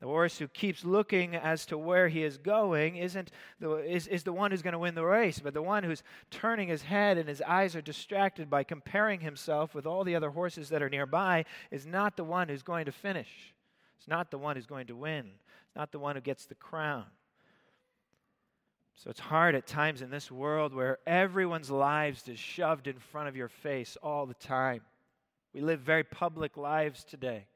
[0.00, 3.30] The horse who keeps looking as to where he is going isn't
[3.60, 6.02] the, is, is the one who's going to win the race, but the one who's
[6.30, 10.30] turning his head and his eyes are distracted by comparing himself with all the other
[10.30, 13.54] horses that are nearby is not the one who's going to finish.
[13.96, 15.30] It's not the one who's going to win.
[15.66, 17.06] It's not the one who gets the crown.
[18.96, 23.28] So it's hard at times in this world where everyone's lives is shoved in front
[23.28, 24.82] of your face all the time.
[25.54, 27.46] We live very public lives today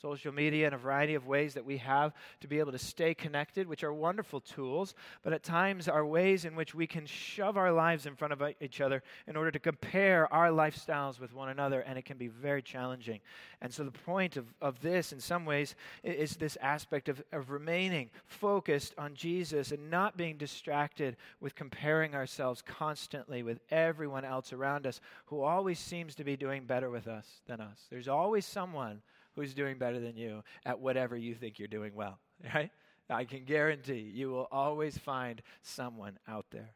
[0.00, 3.14] social media and a variety of ways that we have to be able to stay
[3.14, 7.56] connected, which are wonderful tools, but at times are ways in which we can shove
[7.56, 11.48] our lives in front of each other in order to compare our lifestyles with one
[11.48, 13.20] another, and it can be very challenging.
[13.60, 17.50] And so, the point of, of this, in some ways, is this aspect of, of
[17.50, 24.52] remaining focused on Jesus and not being distracted with comparing ourselves constantly with everyone else
[24.52, 27.86] around us who always seems to be doing better with us than us.
[27.90, 29.02] There's always someone
[29.38, 32.18] who's doing better than you at whatever you think you're doing well,
[32.54, 32.70] right?
[33.08, 36.74] I can guarantee you will always find someone out there.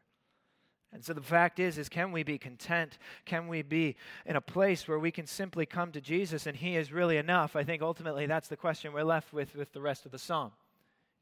[0.93, 2.97] And so the fact is is can we be content?
[3.25, 3.95] Can we be
[4.25, 7.55] in a place where we can simply come to Jesus and he is really enough?
[7.55, 10.51] I think ultimately that's the question we're left with with the rest of the psalm.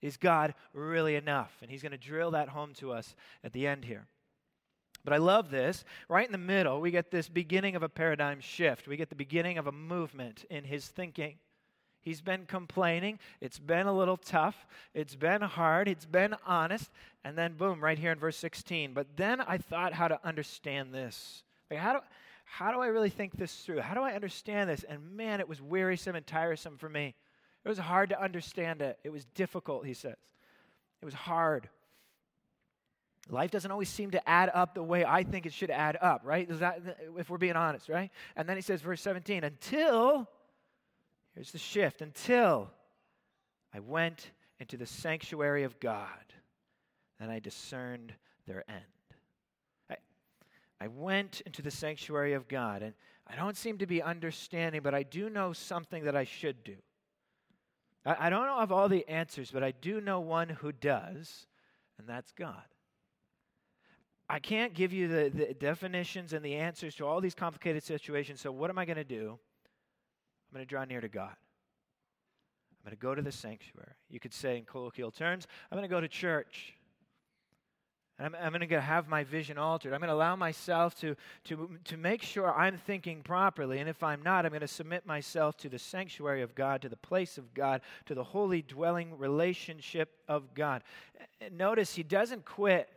[0.02, 1.58] Is God really enough?
[1.62, 4.08] And he's going to drill that home to us at the end here.
[5.04, 5.84] But I love this.
[6.10, 8.88] Right in the middle, we get this beginning of a paradigm shift.
[8.88, 11.36] We get the beginning of a movement in his thinking.
[12.02, 13.20] He's been complaining.
[13.42, 14.66] It's been a little tough.
[14.94, 15.88] It's been hard.
[15.88, 16.90] It's been honest.
[17.24, 18.94] And then, boom, right here in verse 16.
[18.94, 21.44] But then I thought how to understand this.
[21.70, 22.00] Like, how do,
[22.46, 23.82] how do I really think this through?
[23.82, 24.84] How do I understand this?
[24.84, 27.14] And man, it was wearisome and tiresome for me.
[27.64, 28.98] It was hard to understand it.
[29.04, 30.16] It was difficult, he says.
[31.02, 31.70] It was hard.
[33.32, 36.22] Life doesn't always seem to add up the way I think it should add up,
[36.26, 36.48] right?
[36.60, 36.82] That,
[37.18, 38.12] if we're being honest, right?
[38.36, 40.28] And then he says, verse 17, until,
[41.34, 42.70] here's the shift, until
[43.74, 46.08] I went into the sanctuary of God,
[47.22, 48.14] then I discerned
[48.48, 48.84] their end.
[49.90, 49.96] I,
[50.82, 52.94] I went into the sanctuary of God, and
[53.26, 56.76] I don't seem to be understanding, but I do know something that I should do.
[58.06, 61.48] I, I don't of all the answers, but I do know one who does,
[61.98, 62.64] and that's God.
[64.32, 68.40] I can't give you the, the definitions and the answers to all these complicated situations.
[68.40, 69.38] So, what am I going to do?
[69.38, 71.36] I'm going to draw near to God.
[71.36, 73.92] I'm going to go to the sanctuary.
[74.10, 76.76] You could say in colloquial terms, I'm going to go to church.
[78.18, 79.92] And I'm, I'm going to have my vision altered.
[79.92, 83.80] I'm going to allow myself to, to, to make sure I'm thinking properly.
[83.80, 86.90] And if I'm not, I'm going to submit myself to the sanctuary of God, to
[86.90, 90.84] the place of God, to the holy dwelling relationship of God.
[91.52, 92.88] Notice he doesn't quit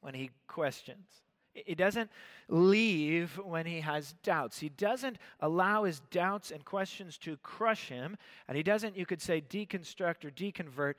[0.00, 1.06] when he questions.
[1.52, 2.10] He doesn't
[2.48, 4.58] leave when he has doubts.
[4.58, 8.16] He doesn't allow his doubts and questions to crush him.
[8.46, 10.94] And he doesn't, you could say, deconstruct or deconvert.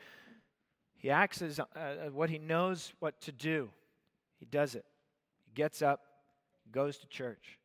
[0.98, 3.70] He acts as uh, uh, what he knows what to do.
[4.40, 4.86] He does it.
[5.46, 6.02] He gets up,
[6.72, 7.58] goes to church.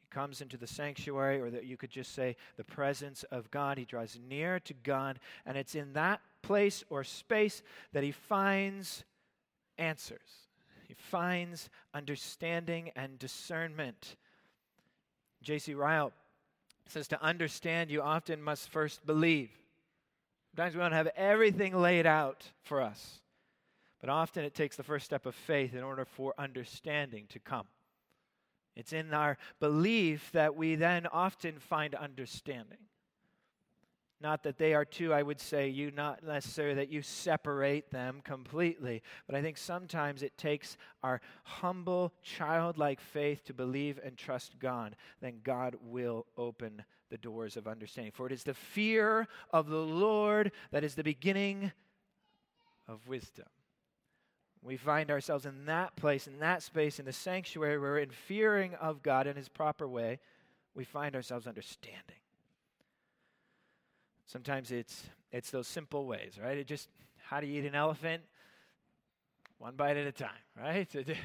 [0.00, 3.78] He comes into the sanctuary, or that you could just say the presence of God.
[3.78, 5.20] He draws near to God.
[5.46, 7.62] And it's in that place or space
[7.92, 9.04] that he finds
[9.78, 10.45] answers.
[10.86, 14.16] He finds understanding and discernment.
[15.42, 15.74] J.C.
[15.74, 16.12] Ryle
[16.86, 19.50] says to understand, you often must first believe.
[20.54, 23.20] Sometimes we don't have everything laid out for us,
[24.00, 27.66] but often it takes the first step of faith in order for understanding to come.
[28.76, 32.78] It's in our belief that we then often find understanding.
[34.20, 38.22] Not that they are two, I would say, you not necessarily that you separate them
[38.24, 44.58] completely, but I think sometimes it takes our humble, childlike faith to believe and trust
[44.58, 44.96] God.
[45.20, 48.12] Then God will open the doors of understanding.
[48.12, 51.72] For it is the fear of the Lord that is the beginning
[52.88, 53.46] of wisdom.
[54.62, 58.74] We find ourselves in that place, in that space, in the sanctuary, where in fearing
[58.74, 60.18] of God in His proper way,
[60.74, 62.16] we find ourselves understanding.
[64.26, 66.56] Sometimes it's it's those simple ways, right?
[66.58, 66.88] It just
[67.22, 68.22] how do you eat an elephant?
[69.58, 70.88] One bite at a time, right?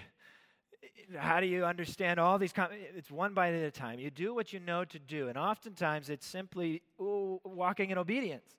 [1.17, 2.53] How do you understand all these?
[2.53, 3.99] Com- it's one bite at a time.
[3.99, 8.55] You do what you know to do, and oftentimes it's simply ooh, walking in obedience.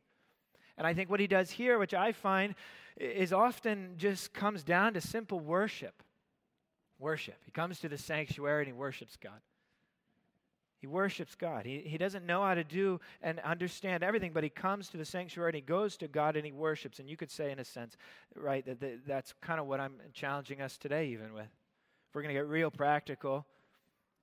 [0.76, 2.54] And I think what he does here, which I find
[2.96, 6.02] is often just comes down to simple worship.
[6.98, 7.36] Worship.
[7.44, 9.40] He comes to the sanctuary and he worships God.
[10.82, 11.64] He worships God.
[11.64, 15.04] He, he doesn't know how to do and understand everything, but he comes to the
[15.04, 16.98] sanctuary and he goes to God and he worships.
[16.98, 17.96] And you could say, in a sense,
[18.34, 21.44] right, that, that that's kind of what I'm challenging us today, even with.
[21.44, 23.46] If we're going to get real practical,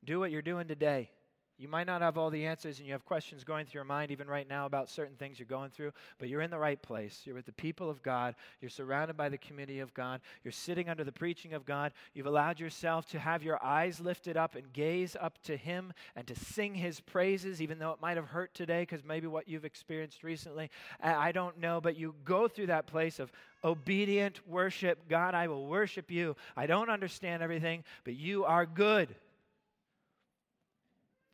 [0.03, 1.11] do what you're doing today.
[1.59, 4.11] You might not have all the answers and you have questions going through your mind
[4.11, 7.23] even right now about certain things you're going through, but you're in the right place.
[7.25, 8.35] You're with the people of God.
[8.61, 10.21] You're surrounded by the community of God.
[10.45, 11.91] You're sitting under the preaching of God.
[12.13, 16.25] You've allowed yourself to have your eyes lifted up and gaze up to Him and
[16.27, 19.65] to sing His praises, even though it might have hurt today because maybe what you've
[19.65, 20.71] experienced recently.
[21.03, 23.33] I don't know, but you go through that place of
[23.65, 25.09] obedient worship.
[25.09, 26.37] God, I will worship you.
[26.55, 29.13] I don't understand everything, but you are good.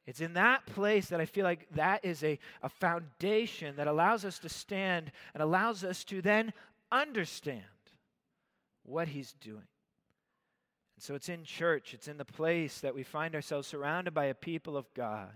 [0.06, 4.24] It's in that place that I feel like that is a, a foundation that allows
[4.24, 6.54] us to stand and allows us to then
[6.92, 7.64] understand
[8.84, 9.68] what He's doing.
[10.96, 14.26] And so it's in church, it's in the place that we find ourselves surrounded by
[14.26, 15.32] a people of God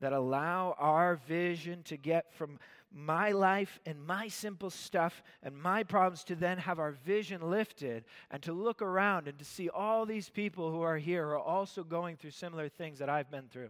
[0.00, 2.58] that allow our vision to get from
[2.96, 8.04] my life and my simple stuff and my problems to then have our vision lifted
[8.30, 11.38] and to look around and to see all these people who are here who are
[11.38, 13.68] also going through similar things that I've been through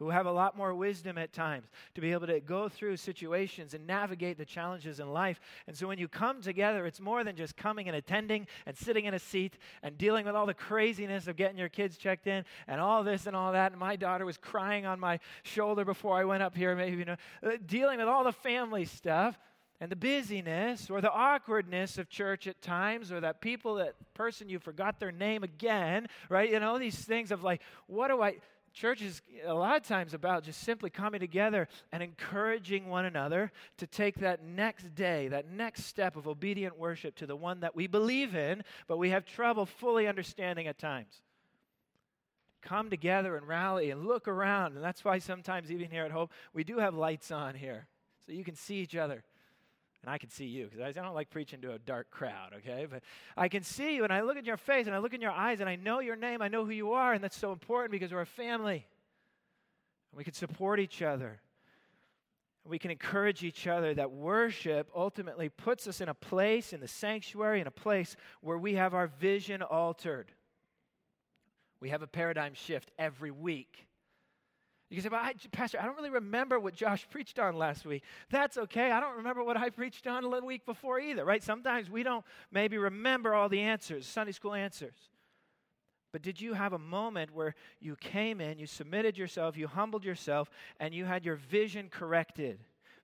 [0.00, 3.74] who have a lot more wisdom at times to be able to go through situations
[3.74, 5.38] and navigate the challenges in life.
[5.66, 9.04] And so when you come together, it's more than just coming and attending and sitting
[9.04, 12.46] in a seat and dealing with all the craziness of getting your kids checked in
[12.66, 13.72] and all this and all that.
[13.72, 17.04] And my daughter was crying on my shoulder before I went up here, maybe, you
[17.04, 19.38] know, uh, dealing with all the family stuff
[19.80, 24.48] and the busyness or the awkwardness of church at times or that people that person
[24.48, 28.36] you forgot their name again right you know these things of like what do i
[28.72, 33.52] church is a lot of times about just simply coming together and encouraging one another
[33.78, 37.74] to take that next day, that next step of obedient worship to the one that
[37.74, 41.22] we believe in, but we have trouble fully understanding at times.
[42.62, 44.74] Come together and rally and look around.
[44.74, 47.88] And that's why sometimes, even here at Hope, we do have lights on here
[48.26, 49.24] so you can see each other
[50.02, 52.86] and I can see you because I don't like preaching to a dark crowd, okay?
[52.90, 53.02] But
[53.36, 55.30] I can see you and I look at your face and I look in your
[55.30, 57.92] eyes and I know your name, I know who you are, and that's so important
[57.92, 58.86] because we're a family.
[60.10, 61.40] And we can support each other.
[62.64, 66.88] We can encourage each other that worship ultimately puts us in a place, in the
[66.88, 70.32] sanctuary, in a place where we have our vision altered.
[71.80, 73.86] We have a paradigm shift every week.
[74.90, 77.86] You can say, well, I, Pastor, I don't really remember what Josh preached on last
[77.86, 78.02] week.
[78.28, 78.90] That's okay.
[78.90, 81.42] I don't remember what I preached on the week before either, right?
[81.42, 84.96] Sometimes we don't maybe remember all the answers, Sunday school answers.
[86.12, 90.04] But did you have a moment where you came in, you submitted yourself, you humbled
[90.04, 90.50] yourself,
[90.80, 92.58] and you had your vision corrected,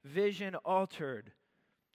[0.04, 1.30] vision altered?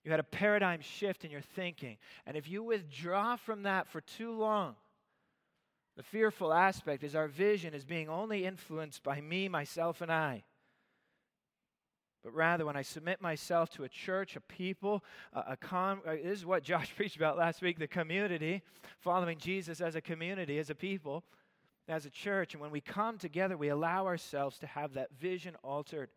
[0.06, 1.98] You had a paradigm shift in your thinking.
[2.26, 4.76] And if you withdraw from that for too long,
[6.02, 10.44] the fearful aspect is our vision is being only influenced by me, myself, and I.
[12.24, 16.14] But rather, when I submit myself to a church, a people, a, a com- uh,
[16.14, 18.64] this is what Josh preached about last week the community,
[18.98, 21.24] following Jesus as a community, as a people,
[21.88, 22.56] as a church.
[22.56, 26.10] And when we come together, we allow ourselves to have that vision altered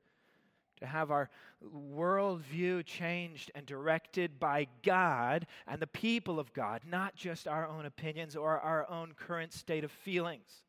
[0.77, 1.31] to have our
[1.65, 7.87] worldview changed and directed by God and the people of God, not just our own
[7.87, 10.65] opinions or our own current state of feelings.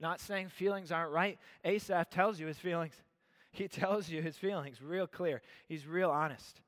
[0.00, 1.38] Not saying feelings aren't right.
[1.64, 2.94] Asaph tells you his feelings.
[3.52, 5.42] He tells you his feelings real clear.
[5.68, 6.60] He's real honest.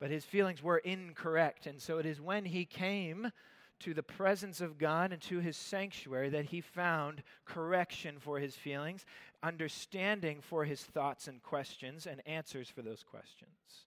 [0.00, 1.66] But his feelings were incorrect.
[1.66, 3.32] And so it is when he came
[3.80, 8.56] to the presence of God and to his sanctuary that he found correction for his
[8.56, 9.04] feelings,
[9.42, 13.86] understanding for his thoughts and questions, and answers for those questions.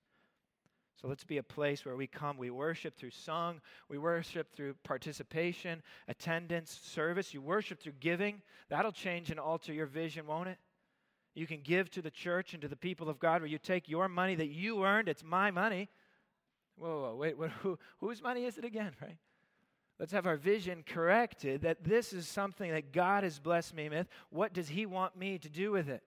[1.01, 4.75] So let's be a place where we come, we worship through song, we worship through
[4.83, 7.33] participation, attendance, service.
[7.33, 8.41] You worship through giving.
[8.69, 10.59] That'll change and alter your vision, won't it?
[11.33, 13.89] You can give to the church and to the people of God where you take
[13.89, 15.89] your money that you earned, it's my money.
[16.77, 19.17] Whoa, whoa, wait, what, who, whose money is it again, right?
[20.01, 24.07] Let's have our vision corrected that this is something that God has blessed me with.
[24.31, 26.01] What does He want me to do with it?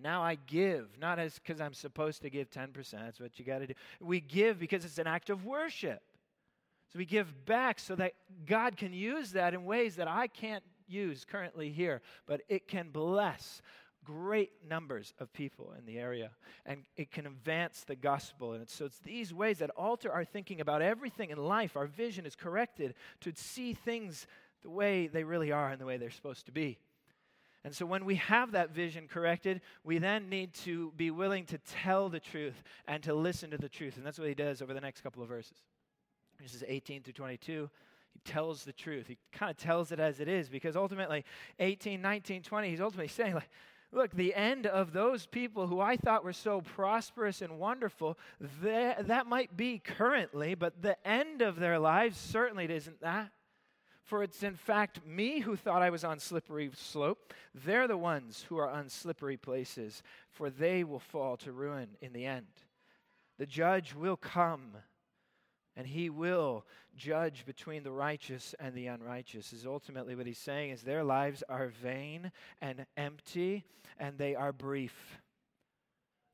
[0.00, 2.90] Now I give, not as because I'm supposed to give 10%.
[2.92, 3.74] That's what you got to do.
[4.00, 6.00] We give because it's an act of worship.
[6.90, 8.14] So we give back so that
[8.46, 12.88] God can use that in ways that I can't use currently here, but it can
[12.88, 13.60] bless
[14.04, 16.30] great numbers of people in the area
[16.64, 20.60] and it can advance the gospel and so it's these ways that alter our thinking
[20.60, 24.26] about everything in life our vision is corrected to see things
[24.62, 26.78] the way they really are and the way they're supposed to be
[27.62, 31.58] and so, when we have that vision corrected, we then need to be willing to
[31.58, 33.98] tell the truth and to listen to the truth.
[33.98, 35.58] And that's what he does over the next couple of verses.
[36.40, 37.68] Verses 18 through 22,
[38.14, 39.08] he tells the truth.
[39.08, 41.22] He kind of tells it as it is because ultimately,
[41.58, 43.50] 18, 19, 20, he's ultimately saying, like,
[43.92, 48.18] look, the end of those people who I thought were so prosperous and wonderful,
[48.62, 53.32] that might be currently, but the end of their lives certainly isn't that.
[54.04, 57.32] For it's in fact me who thought I was on slippery slope.
[57.54, 62.12] They're the ones who are on slippery places, for they will fall to ruin in
[62.12, 62.46] the end.
[63.38, 64.72] The judge will come,
[65.80, 69.54] and he will judge between the righteous and the unrighteous.
[69.54, 73.64] Is ultimately what he's saying is their lives are vain and empty,
[73.98, 75.18] and they are brief.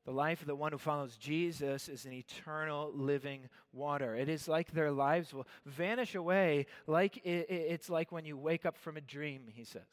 [0.05, 4.17] The life of the one who follows Jesus is an eternal living water.
[4.17, 8.75] It is like their lives will vanish away, like it's like when you wake up
[8.77, 9.87] from a dream, he says.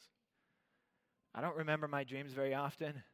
[1.32, 3.04] I don't remember my dreams very often.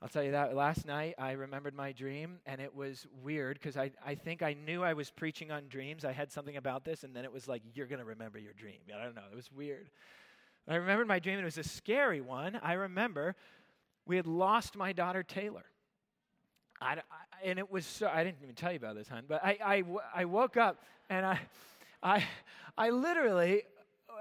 [0.00, 3.76] I'll tell you that last night I remembered my dream, and it was weird because
[3.76, 6.04] I, I think I knew I was preaching on dreams.
[6.04, 8.52] I had something about this, and then it was like, you're going to remember your
[8.52, 8.78] dream.
[8.96, 9.22] I don't know.
[9.30, 9.90] It was weird.
[10.68, 12.60] I remembered my dream, and it was a scary one.
[12.62, 13.34] I remember
[14.06, 15.64] we had lost my daughter, Taylor.
[16.80, 16.98] I, I,
[17.44, 19.84] and it was so, I didn't even tell you about this, hon, but I, I,
[20.14, 21.40] I woke up and I,
[22.02, 22.24] I,
[22.76, 23.62] I literally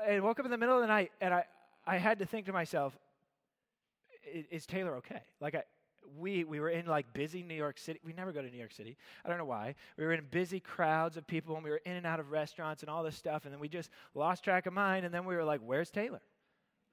[0.08, 1.46] I woke up in the middle of the night and I,
[1.86, 2.98] I had to think to myself,
[4.52, 5.22] is Taylor okay?
[5.40, 5.64] Like I,
[6.18, 8.00] we, we were in like busy New York City.
[8.04, 8.98] We never go to New York City.
[9.26, 9.76] I don't know why.
[9.98, 12.84] We were in busy crowds of people and we were in and out of restaurants
[12.84, 13.46] and all this stuff.
[13.46, 15.04] And then we just lost track of mine.
[15.04, 16.22] And then we were like, where's Taylor?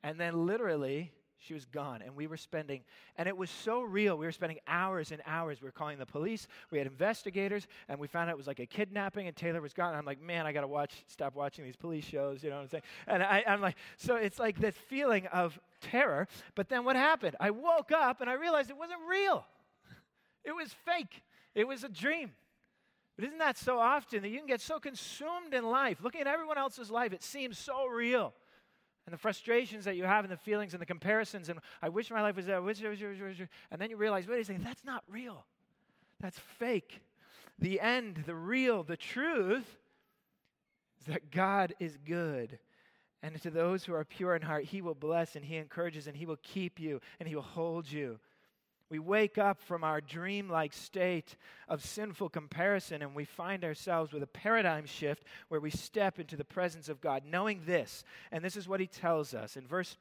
[0.03, 1.12] And then literally
[1.47, 2.03] she was gone.
[2.03, 2.82] And we were spending,
[3.16, 4.16] and it was so real.
[4.16, 5.61] We were spending hours and hours.
[5.61, 6.47] We were calling the police.
[6.70, 9.72] We had investigators, and we found out it was like a kidnapping, and Taylor was
[9.72, 9.90] gone.
[9.90, 12.42] And I'm like, man, I got to watch, stop watching these police shows.
[12.42, 12.82] You know what I'm saying?
[13.07, 16.26] And I, I'm like, so it's like this feeling of terror.
[16.55, 17.36] But then what happened?
[17.40, 19.45] I woke up and I realized it wasn't real,
[20.45, 21.22] it was fake,
[21.55, 22.32] it was a dream.
[23.16, 26.26] But isn't that so often that you can get so consumed in life, looking at
[26.26, 28.34] everyone else's life, it seems so real
[29.07, 32.11] and the frustrations that you have and the feelings and the comparisons and I wish
[32.11, 34.64] my life was there, wish, wish, wish, wish, and then you realize, wait a second,
[34.64, 35.44] that's not real.
[36.20, 37.00] That's fake.
[37.59, 39.66] The end, the real, the truth
[41.00, 42.59] is that God is good.
[43.22, 46.16] And to those who are pure in heart, He will bless and He encourages and
[46.16, 48.18] He will keep you and He will hold you.
[48.91, 51.37] We wake up from our dreamlike state
[51.68, 56.37] of sinful comparison and we find ourselves with a paradigm shift where we step into
[56.37, 58.05] the presence of God, knowing this.
[58.30, 59.97] And this is what he tells us in verse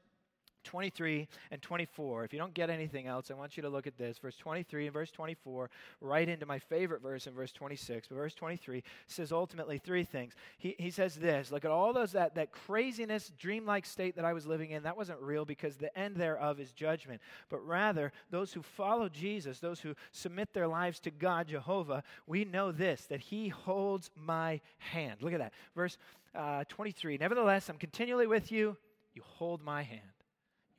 [0.63, 2.23] 23 and 24.
[2.25, 4.17] If you don't get anything else, I want you to look at this.
[4.17, 5.69] Verse 23 and verse 24,
[6.01, 8.07] right into my favorite verse in verse 26.
[8.07, 10.33] But verse 23 says ultimately three things.
[10.57, 14.33] He, he says this Look at all those, that, that craziness, dreamlike state that I
[14.33, 17.21] was living in, that wasn't real because the end thereof is judgment.
[17.49, 22.45] But rather, those who follow Jesus, those who submit their lives to God, Jehovah, we
[22.45, 25.21] know this, that He holds my hand.
[25.21, 25.53] Look at that.
[25.75, 25.97] Verse
[26.35, 28.77] uh, 23 Nevertheless, I'm continually with you.
[29.13, 30.01] You hold my hand.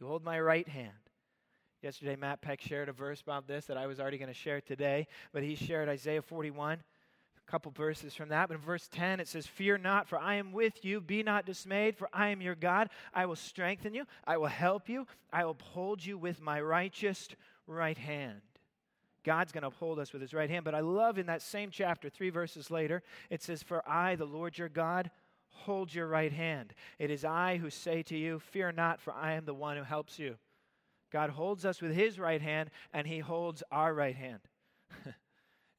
[0.04, 0.92] You hold my right hand.
[1.80, 4.60] Yesterday, Matt Peck shared a verse about this that I was already going to share
[4.60, 8.48] today, but he shared Isaiah 41, a couple verses from that.
[8.48, 11.00] But in verse 10, it says, Fear not, for I am with you.
[11.00, 12.90] Be not dismayed, for I am your God.
[13.14, 14.04] I will strengthen you.
[14.26, 15.06] I will help you.
[15.32, 17.28] I will uphold you with my righteous
[17.66, 18.42] right hand.
[19.24, 20.66] God's going to uphold us with his right hand.
[20.66, 24.26] But I love in that same chapter, three verses later, it says, For I, the
[24.26, 25.10] Lord your God,
[25.54, 26.74] hold your right hand.
[26.98, 29.82] It is I who say to you, Fear not, for I am the one who
[29.82, 30.36] helps you.
[31.10, 34.40] God holds us with his right hand, and he holds our right hand.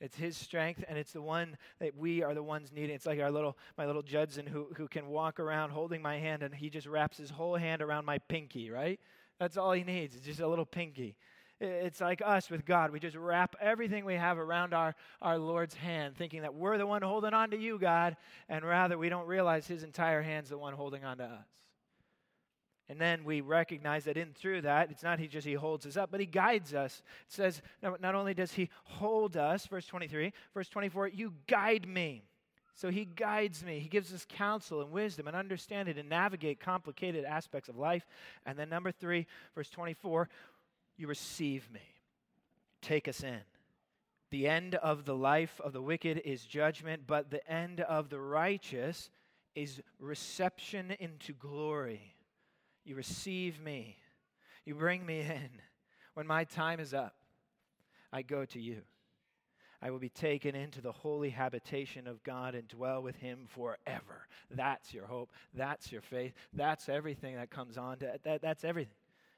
[0.02, 2.96] It's his strength, and it's the one that we are the ones needing.
[2.96, 6.44] It's like our little, my little Judson who, who can walk around holding my hand,
[6.44, 9.00] and he just wraps his whole hand around my pinky, right?
[9.40, 10.16] That's all he needs.
[10.16, 11.16] It's just a little pinky.
[11.62, 12.92] It's like us with God.
[12.92, 16.86] We just wrap everything we have around our, our Lord's hand, thinking that we're the
[16.86, 18.18] one holding on to you, God,
[18.50, 21.48] and rather we don't realize his entire hand's the one holding on to us.
[22.88, 25.98] And then we recognize that in through that, it's not he just he holds us
[25.98, 27.02] up, but he guides us.
[27.28, 32.26] It says not only does he hold us, verse 23, verse 24, you guide me.
[32.76, 33.80] So he guides me.
[33.80, 38.06] He gives us counsel and wisdom and understanding to navigate complicated aspects of life.
[38.46, 40.28] And then number three, verse 24,
[40.98, 41.82] you receive me.
[42.82, 43.42] Take us in.
[44.32, 48.20] The end of the life of the wicked is judgment, but the end of the
[48.20, 49.10] righteous
[49.56, 52.16] is reception into glory.
[52.84, 53.98] You receive me.
[54.66, 55.50] You bring me in.
[56.16, 57.16] When my time is up,
[58.12, 58.82] I go to you.
[59.82, 64.28] I will be taken into the holy habitation of God and dwell with him forever.
[64.50, 65.32] That's your hope.
[65.54, 66.34] That's your faith.
[66.54, 68.96] That's everything that comes on to that, that's everything.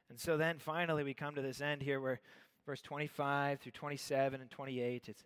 [0.10, 2.20] And so then finally we come to this end here where
[2.66, 5.24] verse 25 through 27 and 28 it's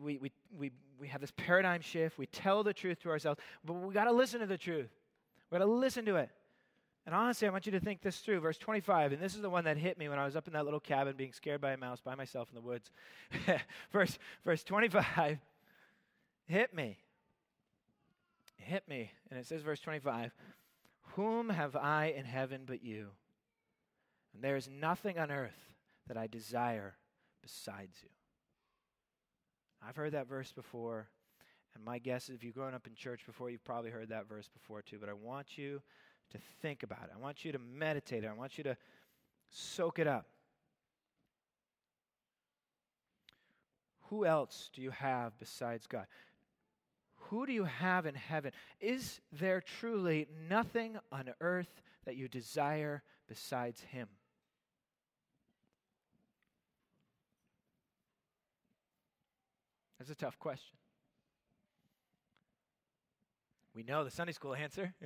[0.00, 2.18] we, we, we, we have this paradigm shift.
[2.18, 4.90] We tell the truth to ourselves, but we got to listen to the truth.
[5.50, 6.30] We got to listen to it.
[7.06, 8.40] And honestly, I want you to think this through.
[8.40, 10.52] Verse 25, and this is the one that hit me when I was up in
[10.52, 12.90] that little cabin being scared by a mouse by myself in the woods.
[13.92, 15.38] verse, verse 25
[16.48, 16.98] hit me.
[18.56, 19.10] Hit me.
[19.30, 20.32] And it says, verse 25,
[21.14, 23.08] Whom have I in heaven but you?
[24.34, 25.74] And there is nothing on earth
[26.06, 26.94] that I desire
[27.42, 28.10] besides you.
[29.86, 31.08] I've heard that verse before,
[31.74, 34.28] and my guess is if you've grown up in church before, you've probably heard that
[34.28, 34.98] verse before too.
[35.00, 35.80] But I want you
[36.30, 37.10] to think about it.
[37.14, 38.28] I want you to meditate it.
[38.28, 38.76] I want you to
[39.50, 40.26] soak it up.
[44.10, 46.06] Who else do you have besides God?
[47.28, 48.52] Who do you have in heaven?
[48.80, 54.08] Is there truly nothing on earth that you desire besides Him?
[59.98, 60.76] That's a tough question.
[63.74, 64.94] We know the Sunday school answer.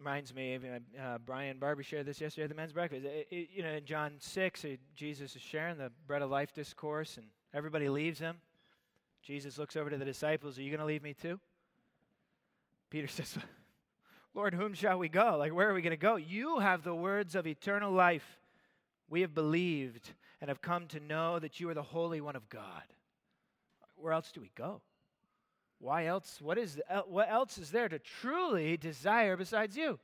[0.00, 3.04] reminds me of uh, Brian Barbie shared this yesterday at the men's breakfast.
[3.04, 6.54] It, it, you know, in John 6, it, Jesus is sharing the bread of life
[6.54, 8.36] discourse, and everybody leaves him.
[9.22, 11.38] Jesus looks over to the disciples, Are you going to leave me too?
[12.90, 13.38] Peter says,
[14.34, 15.36] Lord, whom shall we go?
[15.38, 16.16] Like, where are we going to go?
[16.16, 18.38] You have the words of eternal life.
[19.08, 20.10] We have believed
[20.40, 22.82] and have come to know that you are the Holy One of God.
[23.96, 24.80] Where else do we go?
[25.78, 26.38] Why else?
[26.40, 29.98] What, is, what else is there to truly desire besides you?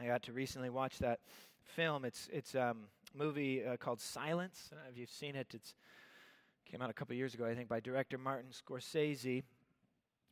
[0.00, 1.20] I got to recently watch that
[1.62, 2.04] film.
[2.04, 4.68] It's it's um, movie uh, called Silence.
[4.70, 5.48] I don't know if you've seen it.
[5.54, 5.74] It's
[6.68, 9.42] came out a couple years ago, I think, by director Martin Scorsese.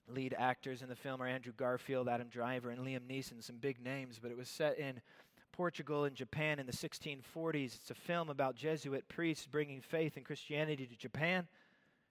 [0.08, 3.42] Lead actors in the film are Andrew Garfield, Adam Driver, and Liam Neeson.
[3.42, 5.00] Some big names, but it was set in
[5.52, 7.76] Portugal and Japan in the 1640s.
[7.76, 11.46] It's a film about Jesuit priests bringing faith and Christianity to Japan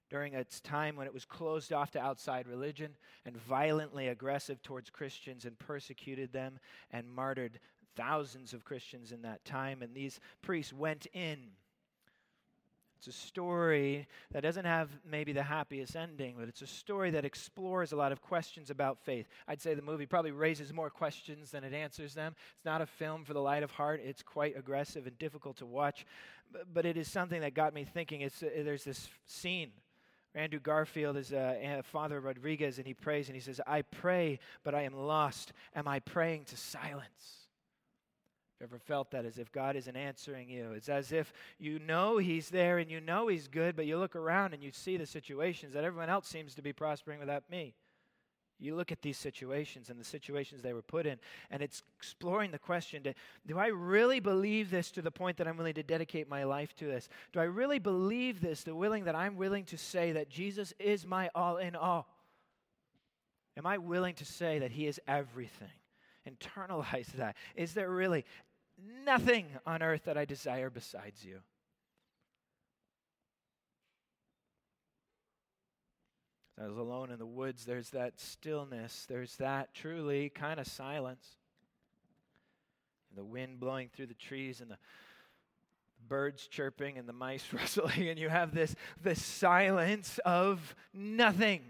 [0.09, 4.89] during its time when it was closed off to outside religion and violently aggressive towards
[4.89, 6.59] Christians and persecuted them
[6.91, 7.59] and martyred
[7.95, 9.81] thousands of Christians in that time.
[9.81, 11.39] And these priests went in.
[12.99, 17.23] It's a story that doesn't have maybe the happiest ending, but it's a story that
[17.23, 19.29] explores a lot of questions about faith.
[19.47, 22.35] I'd say the movie probably raises more questions than it answers them.
[22.57, 25.65] It's not a film for the light of heart, it's quite aggressive and difficult to
[25.65, 26.05] watch,
[26.73, 28.21] but, it is something that got me thinking.
[28.21, 29.71] It's, uh, there's this scene
[30.35, 34.39] Andrew Garfield is a, a father Rodrigues, and he prays and he says, I pray,
[34.63, 35.53] but I am lost.
[35.75, 37.38] Am I praying to silence?
[38.60, 40.74] You ever felt that as if God isn't answering you?
[40.74, 44.16] It's as if you know He's there and you know He's good, but you look
[44.16, 47.74] around and you see the situations that everyone else seems to be prospering without me.
[48.60, 51.18] You look at these situations and the situations they were put in,
[51.49, 53.14] and it's exploring the question to,
[53.47, 56.76] do I really believe this to the point that I'm willing to dedicate my life
[56.78, 57.07] to this?
[57.32, 61.07] Do I really believe this, the willing that I'm willing to say that Jesus is
[61.07, 62.07] my all in all?
[63.55, 65.70] Am I willing to say that He is everything?
[66.30, 67.36] Internalize that.
[67.55, 68.26] Is there really
[69.05, 71.39] nothing on earth that I desire besides you?
[76.61, 81.25] I was alone in the woods, there's that stillness, there's that truly kind of silence.
[83.15, 84.77] The wind blowing through the trees and the
[86.07, 91.61] birds chirping and the mice rustling, and you have this, this silence of nothing.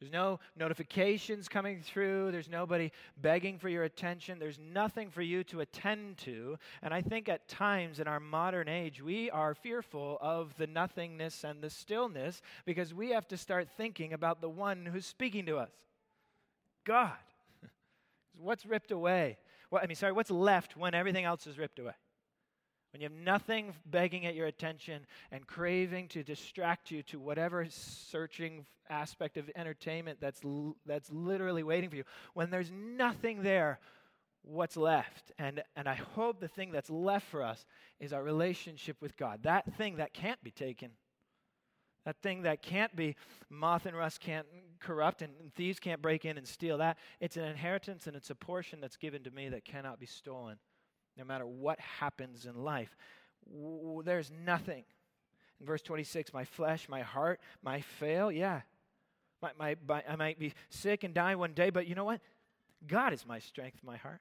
[0.00, 2.32] There's no notifications coming through.
[2.32, 2.90] There's nobody
[3.20, 4.38] begging for your attention.
[4.38, 6.58] There's nothing for you to attend to.
[6.80, 11.44] And I think at times in our modern age, we are fearful of the nothingness
[11.44, 15.58] and the stillness because we have to start thinking about the one who's speaking to
[15.58, 15.70] us
[16.86, 17.12] God.
[18.38, 19.36] what's ripped away?
[19.70, 21.92] Well, I mean, sorry, what's left when everything else is ripped away?
[22.92, 27.64] When you have nothing begging at your attention and craving to distract you to whatever
[27.68, 30.40] searching aspect of entertainment that's,
[30.84, 33.78] that's literally waiting for you, when there's nothing there,
[34.42, 35.30] what's left?
[35.38, 37.64] And, and I hope the thing that's left for us
[38.00, 39.44] is our relationship with God.
[39.44, 40.90] That thing that can't be taken.
[42.06, 43.14] That thing that can't be,
[43.50, 44.46] moth and rust can't
[44.80, 46.96] corrupt and thieves can't break in and steal that.
[47.20, 50.56] It's an inheritance and it's a portion that's given to me that cannot be stolen
[51.20, 52.96] no matter what happens in life.
[54.04, 54.84] There's nothing.
[55.60, 58.32] In verse 26, my flesh, my heart my fail.
[58.32, 58.62] Yeah.
[59.42, 62.20] My, my, my, I might be sick and die one day, but you know what?
[62.86, 64.20] God is my strength, my heart.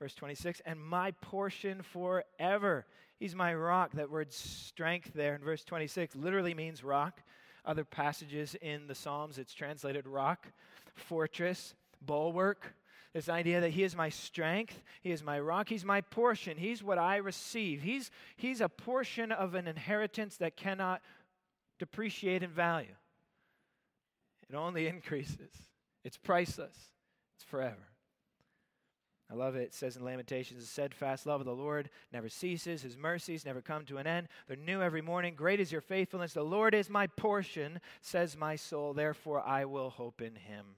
[0.00, 2.86] Verse 26, and my portion forever.
[3.18, 3.92] He's my rock.
[3.92, 7.22] That word strength there in verse 26 literally means rock.
[7.64, 10.46] Other passages in the Psalms, it's translated rock,
[10.94, 11.74] fortress,
[12.04, 12.74] bulwark.
[13.16, 16.84] This idea that He is my strength, He is my rock, He's my portion, He's
[16.84, 17.80] what I receive.
[17.80, 21.00] He's, he's a portion of an inheritance that cannot
[21.78, 22.94] depreciate in value.
[24.50, 25.48] It only increases,
[26.04, 26.76] it's priceless,
[27.36, 27.88] it's forever.
[29.30, 29.62] I love it.
[29.62, 32.82] It says in Lamentations, the steadfast love of the Lord never ceases.
[32.82, 34.28] His mercies never come to an end.
[34.46, 35.34] They're new every morning.
[35.34, 36.34] Great is your faithfulness.
[36.34, 38.92] The Lord is my portion, says my soul.
[38.92, 40.76] Therefore, I will hope in him.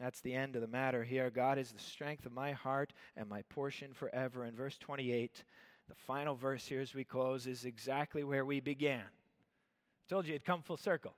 [0.00, 1.28] That's the end of the matter here.
[1.28, 4.46] God is the strength of my heart and my portion forever.
[4.46, 5.44] In verse 28,
[5.88, 9.02] the final verse here as we close is exactly where we began.
[9.02, 11.14] I told you it'd come full circle.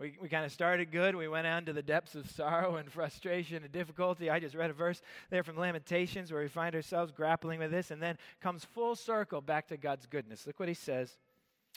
[0.00, 1.14] We, we kind of started good.
[1.14, 4.28] We went on to the depths of sorrow and frustration and difficulty.
[4.28, 5.00] I just read a verse
[5.30, 9.40] there from Lamentations where we find ourselves grappling with this and then comes full circle
[9.40, 10.46] back to God's goodness.
[10.46, 11.16] Look what he says.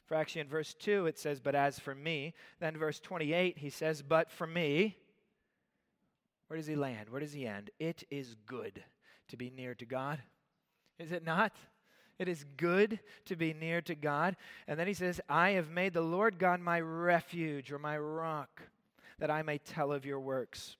[0.05, 2.33] For actually, in verse 2, it says, But as for me.
[2.59, 4.97] Then, verse 28, he says, But for me.
[6.51, 7.07] Where does he land?
[7.09, 7.69] Where does he end?
[7.79, 8.83] It is good
[9.29, 10.21] to be near to God.
[10.99, 11.53] Is it not?
[12.19, 14.35] It is good to be near to God.
[14.67, 18.63] And then he says, I have made the Lord God my refuge or my rock,
[19.17, 20.75] that I may tell of your works.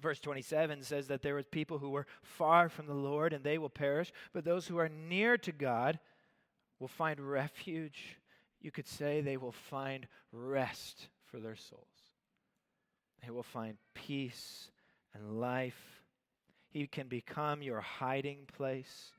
[0.00, 3.58] Verse 27 says that there was people who were far from the Lord and they
[3.58, 5.98] will perish, but those who are near to God
[6.80, 8.16] will find refuge.
[8.62, 11.82] You could say they will find rest for their souls.
[13.22, 14.70] They will find peace
[15.14, 16.02] and life.
[16.70, 19.12] He can become your hiding place,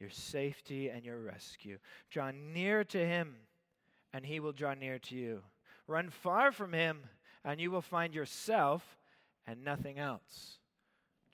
[0.00, 1.78] your safety, and your rescue.
[2.10, 3.36] Draw near to him,
[4.12, 5.42] and he will draw near to you.
[5.86, 7.00] Run far from him,
[7.44, 8.96] and you will find yourself
[9.46, 10.58] and nothing else.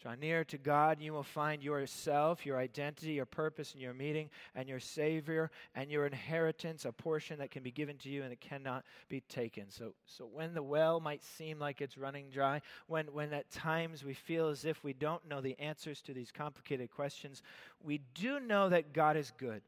[0.01, 3.92] Draw near to God, and you will find yourself, your identity, your purpose and your
[3.92, 8.22] meeting, and your Savior, and your inheritance, a portion that can be given to you
[8.22, 9.64] and it cannot be taken.
[9.68, 14.03] So, so when the well might seem like it's running dry, when, when at times
[14.03, 17.42] we feel as if we don't know the answers to these complicated questions,
[17.82, 19.61] we do know that God is good.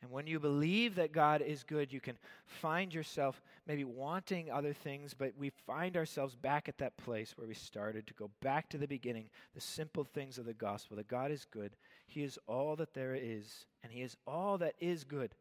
[0.00, 4.72] And when you believe that God is good, you can find yourself maybe wanting other
[4.72, 8.68] things, but we find ourselves back at that place where we started to go back
[8.68, 11.74] to the beginning, the simple things of the gospel that God is good.
[12.06, 15.34] He is all that there is, and He is all that is good.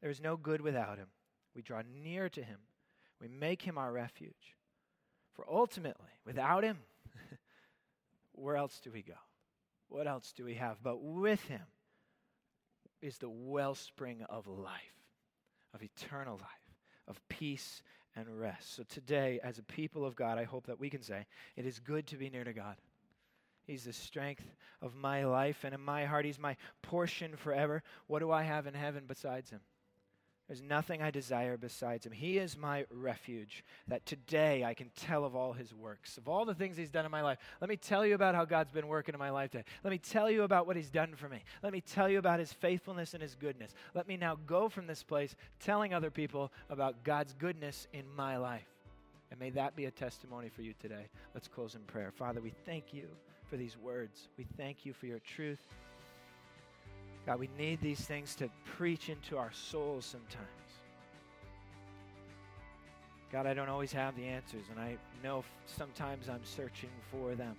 [0.00, 1.08] There is no good without Him.
[1.54, 2.58] We draw near to Him,
[3.20, 4.56] we make Him our refuge.
[5.34, 6.78] For ultimately, without Him,
[8.32, 9.14] where else do we go?
[9.88, 10.82] What else do we have?
[10.82, 11.62] But with Him,
[13.00, 14.72] is the wellspring of life,
[15.74, 16.76] of eternal life,
[17.08, 17.82] of peace
[18.16, 18.74] and rest.
[18.74, 21.26] So today, as a people of God, I hope that we can say,
[21.56, 22.76] it is good to be near to God.
[23.66, 24.44] He's the strength
[24.82, 27.82] of my life, and in my heart, He's my portion forever.
[28.08, 29.60] What do I have in heaven besides Him?
[30.50, 32.10] There's nothing I desire besides him.
[32.10, 36.44] He is my refuge, that today I can tell of all his works, of all
[36.44, 37.38] the things he's done in my life.
[37.60, 39.62] Let me tell you about how God's been working in my life today.
[39.84, 41.44] Let me tell you about what he's done for me.
[41.62, 43.72] Let me tell you about his faithfulness and his goodness.
[43.94, 48.36] Let me now go from this place telling other people about God's goodness in my
[48.36, 48.66] life.
[49.30, 51.06] And may that be a testimony for you today.
[51.32, 52.10] Let's close in prayer.
[52.10, 53.06] Father, we thank you
[53.48, 54.26] for these words.
[54.36, 55.60] We thank you for your truth.
[57.30, 60.48] God, we need these things to preach into our souls sometimes.
[63.30, 67.54] God, I don't always have the answers, and I know sometimes I'm searching for them.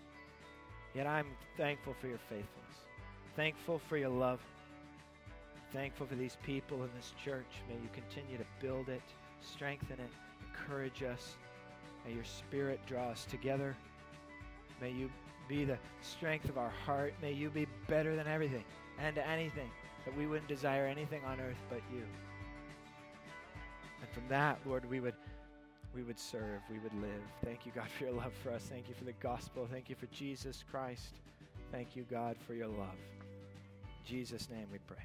[0.93, 2.75] Yet I'm thankful for your faithfulness,
[3.37, 4.41] thankful for your love,
[5.71, 7.47] thankful for these people in this church.
[7.69, 9.03] May you continue to build it,
[9.39, 10.11] strengthen it,
[10.49, 11.37] encourage us.
[12.05, 13.77] May your spirit draw us together.
[14.81, 15.09] May you
[15.47, 17.13] be the strength of our heart.
[17.21, 18.63] May you be better than everything
[18.99, 19.69] and anything,
[20.05, 22.03] that we wouldn't desire anything on earth but you.
[24.01, 25.15] And from that, Lord, we would
[25.93, 27.21] we would serve, we would live.
[27.43, 28.63] Thank you, God, for your love for us.
[28.63, 29.67] Thank you for the gospel.
[29.69, 31.19] Thank you for Jesus Christ.
[31.69, 32.95] Thank you, God, for your love.
[33.83, 35.03] In Jesus' name we pray.